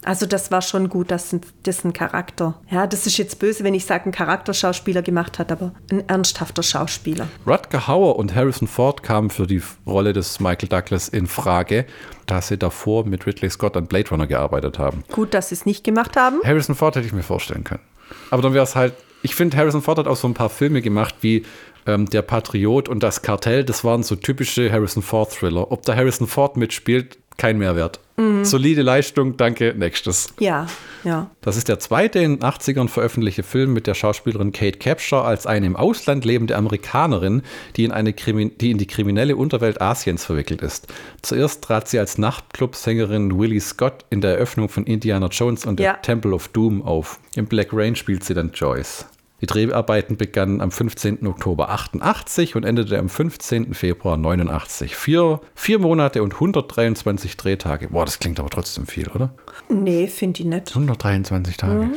[0.05, 2.55] Also das war schon gut, dass das ein Charakter.
[2.71, 6.63] Ja, das ist jetzt böse, wenn ich sage, ein Charakterschauspieler gemacht hat, aber ein ernsthafter
[6.63, 7.29] Schauspieler.
[7.47, 11.85] Rutger Hauer und Harrison Ford kamen für die Rolle des Michael Douglas in Frage,
[12.27, 15.05] da sie davor mit Ridley Scott an Blade Runner gearbeitet haben.
[15.13, 16.41] Gut, dass sie es nicht gemacht haben.
[16.45, 17.83] Harrison Ford hätte ich mir vorstellen können.
[18.31, 20.81] Aber dann wäre es halt, ich finde, Harrison Ford hat auch so ein paar Filme
[20.81, 21.45] gemacht wie
[21.87, 23.65] ähm, Der Patriot und Das Kartell.
[23.65, 25.71] Das waren so typische Harrison Ford-Thriller.
[25.71, 28.01] Ob da Harrison Ford mitspielt, kein Mehrwert.
[28.43, 30.35] Solide Leistung, danke, nächstes.
[30.41, 30.67] Ja,
[31.05, 31.31] ja.
[31.41, 35.47] Das ist der zweite in den 80ern veröffentlichte Film mit der Schauspielerin Kate Capshaw als
[35.47, 37.41] eine im Ausland lebende Amerikanerin,
[37.77, 40.89] die in, eine Krimi die, in die kriminelle Unterwelt Asiens verwickelt ist.
[41.23, 45.87] Zuerst trat sie als Nachtclub-Sängerin Willie Scott in der Eröffnung von Indiana Jones und der
[45.87, 45.93] Ja.
[45.95, 47.19] Temple of Doom auf.
[47.37, 49.07] Im Black Rain spielt sie dann Joyce.
[49.41, 51.27] Die Dreharbeiten begannen am 15.
[51.27, 53.73] Oktober 88 und endete am 15.
[53.75, 54.95] Februar 89.
[54.95, 57.89] Vier, vier Monate und 123 Drehtage.
[57.89, 59.33] Boah, das klingt aber trotzdem viel, oder?
[59.69, 60.69] Nee, finde ich nicht.
[60.69, 61.91] 123 Tage.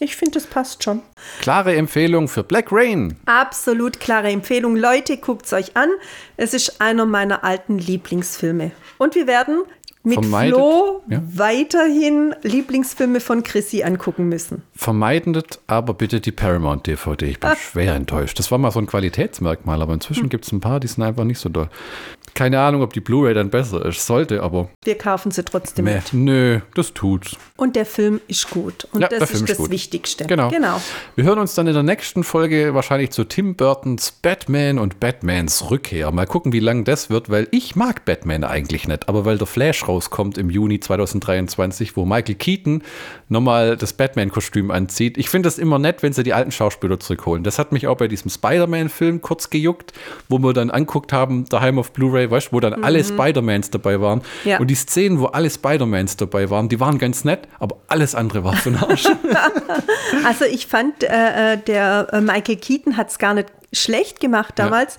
[0.00, 1.02] Ich finde, das passt schon.
[1.40, 3.16] Klare Empfehlung für Black Rain.
[3.26, 4.76] Absolut klare Empfehlung.
[4.76, 5.90] Leute, guckt es euch an.
[6.36, 8.70] Es ist einer meiner alten Lieblingsfilme.
[8.96, 9.64] Und wir werden
[10.08, 11.22] mit Vermeidet- Flo ja.
[11.34, 14.62] weiterhin Lieblingsfilme von Chrissy angucken müssen.
[14.74, 17.26] Vermeidet aber bitte die Paramount DVD.
[17.26, 18.38] Ich bin schwer enttäuscht.
[18.38, 21.24] Das war mal so ein Qualitätsmerkmal, aber inzwischen gibt es ein paar, die sind einfach
[21.24, 21.68] nicht so doll.
[22.34, 24.06] Keine Ahnung, ob die Blu-ray dann besser ist.
[24.06, 25.94] Sollte, aber Wir kaufen sie trotzdem meh.
[25.96, 26.12] mit.
[26.12, 27.36] nö, das tut's.
[27.56, 28.86] Und der Film ist gut.
[28.92, 29.70] Und Ja, der das Film ist das gut.
[29.70, 30.24] Wichtigste.
[30.26, 30.48] Genau.
[30.50, 30.80] genau.
[31.16, 35.70] Wir hören uns dann in der nächsten Folge wahrscheinlich zu Tim Burtons Batman und Batmans
[35.70, 36.12] Rückkehr.
[36.12, 39.08] Mal gucken, wie lang das wird, weil ich mag Batman eigentlich nicht.
[39.08, 42.82] Aber weil der Flash rauskommt im Juni 2023, wo Michael Keaton
[43.28, 45.18] nochmal das Batman-Kostüm anzieht.
[45.18, 47.42] Ich finde das immer nett, wenn sie die alten Schauspieler zurückholen.
[47.42, 49.92] Das hat mich auch bei diesem Spider-Man-Film kurz gejuckt,
[50.28, 54.22] wo wir dann anguckt haben, daheim auf Blu-ray, weißt wo dann alle Spider-Mans dabei waren.
[54.44, 54.60] Ja.
[54.60, 58.44] Und die Szenen, wo alle Spider-Mans dabei waren, die waren ganz nett, aber alles andere
[58.44, 59.04] war für den Arsch.
[60.24, 64.54] Also ich fand, äh, äh, der äh, Michael Keaton hat es gar nicht schlecht gemacht
[64.56, 64.98] damals.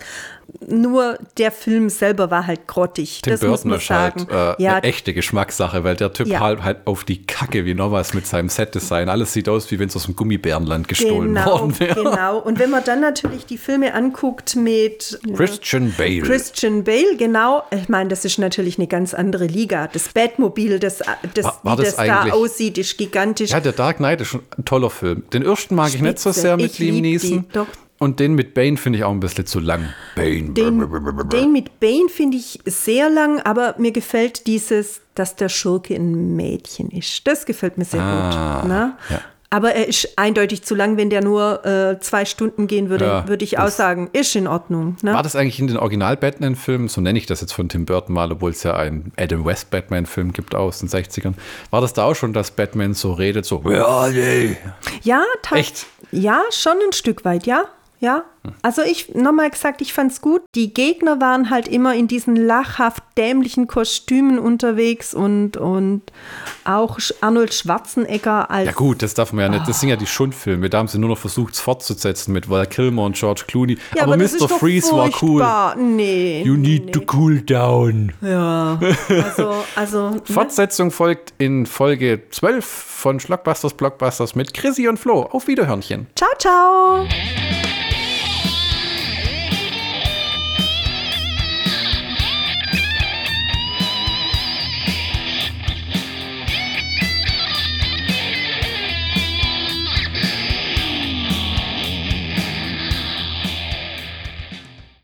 [0.67, 3.21] Nur der Film selber war halt grottig.
[3.21, 4.27] Tim das muss Burton man ist sagen.
[4.31, 6.39] halt äh, ja, eine echte Geschmackssache, weil der Typ Ja.
[6.39, 9.09] halt, halt auf die Kacke wie noch was mit seinem Set-Design.
[9.09, 12.03] Alles sieht aus, wie wenn es aus dem Gummibärenland gestohlen genau, worden wäre.
[12.03, 12.39] genau.
[12.39, 16.21] Und wenn man dann natürlich die Filme anguckt mit Christian Bale.
[16.21, 17.63] Christian Bale, genau.
[17.71, 19.87] Ich meine, das ist natürlich eine ganz andere Liga.
[19.91, 20.99] Das Batmobil, das,
[21.33, 23.51] das, War- war wie das das, da aussieht, ist gigantisch.
[23.51, 25.23] ja, der Dark Knight ist schon ein toller Film.
[25.33, 26.41] Den ersten mag ich nicht so Spitze.
[26.41, 27.45] sehr mit Ich Liam lieb die, Neeson.
[27.53, 27.67] doch.
[27.99, 29.89] Und den mit Bane finde ich auch ein bisschen zu lang.
[30.15, 30.51] Bane.
[30.51, 30.87] Den,
[31.29, 36.35] den mit Bane finde ich sehr lang, aber mir gefällt dieses, dass der Schurke ein
[36.37, 37.27] Mädchen ist.
[37.27, 38.69] Das gefällt mir sehr Ah, gut.
[38.69, 38.93] Ne?
[39.09, 39.21] ja.
[39.51, 43.27] Aber er ist eindeutig zu lang, wenn der nur äh, zwei Stunden gehen würde, Ja,
[43.27, 44.95] würde ich auch sagen, ist in Ordnung.
[45.01, 45.11] Ne?
[45.11, 48.31] War das eigentlich in den Original-Batman-Filmen, so nenne ich das jetzt von Tim Burton mal,
[48.31, 51.33] obwohl es ja einen Adam West-Batman-Film gibt aus den 60ern,
[51.71, 54.55] war das da auch schon, dass Batman so redet, so, are they?
[55.01, 55.87] Ja, Echt?
[56.11, 57.65] Ja, schon ein Stück weit, ja.
[57.99, 58.23] Ja.
[58.61, 60.41] Also ich, nochmal gesagt, ich fand's gut.
[60.55, 66.03] Die Gegner waren halt immer in diesen lachhaft dämlichen Kostümen unterwegs und, und
[66.63, 69.67] auch Arnold Schwarzenegger als Ja gut, das darf man ja nicht.
[69.67, 70.69] Das sind ja die Schundfilme.
[70.69, 73.77] Da haben sie nur noch versucht, es fortzusetzen mit Val Kilmer und George Clooney.
[73.95, 74.47] Ja, aber, das Mr.
[74.47, 75.45] Freeze war cool.
[75.77, 76.41] Nee.
[76.43, 78.13] You need to cool down.
[78.21, 78.79] Ja.
[79.09, 80.21] Also, also ne?
[80.23, 85.23] Fortsetzung folgt in Folge 12 von Schlockbusters Blockbusters mit Chrissy und Flo.
[85.23, 86.07] Auf Wiederhörnchen.
[86.15, 87.07] ciao, ciao.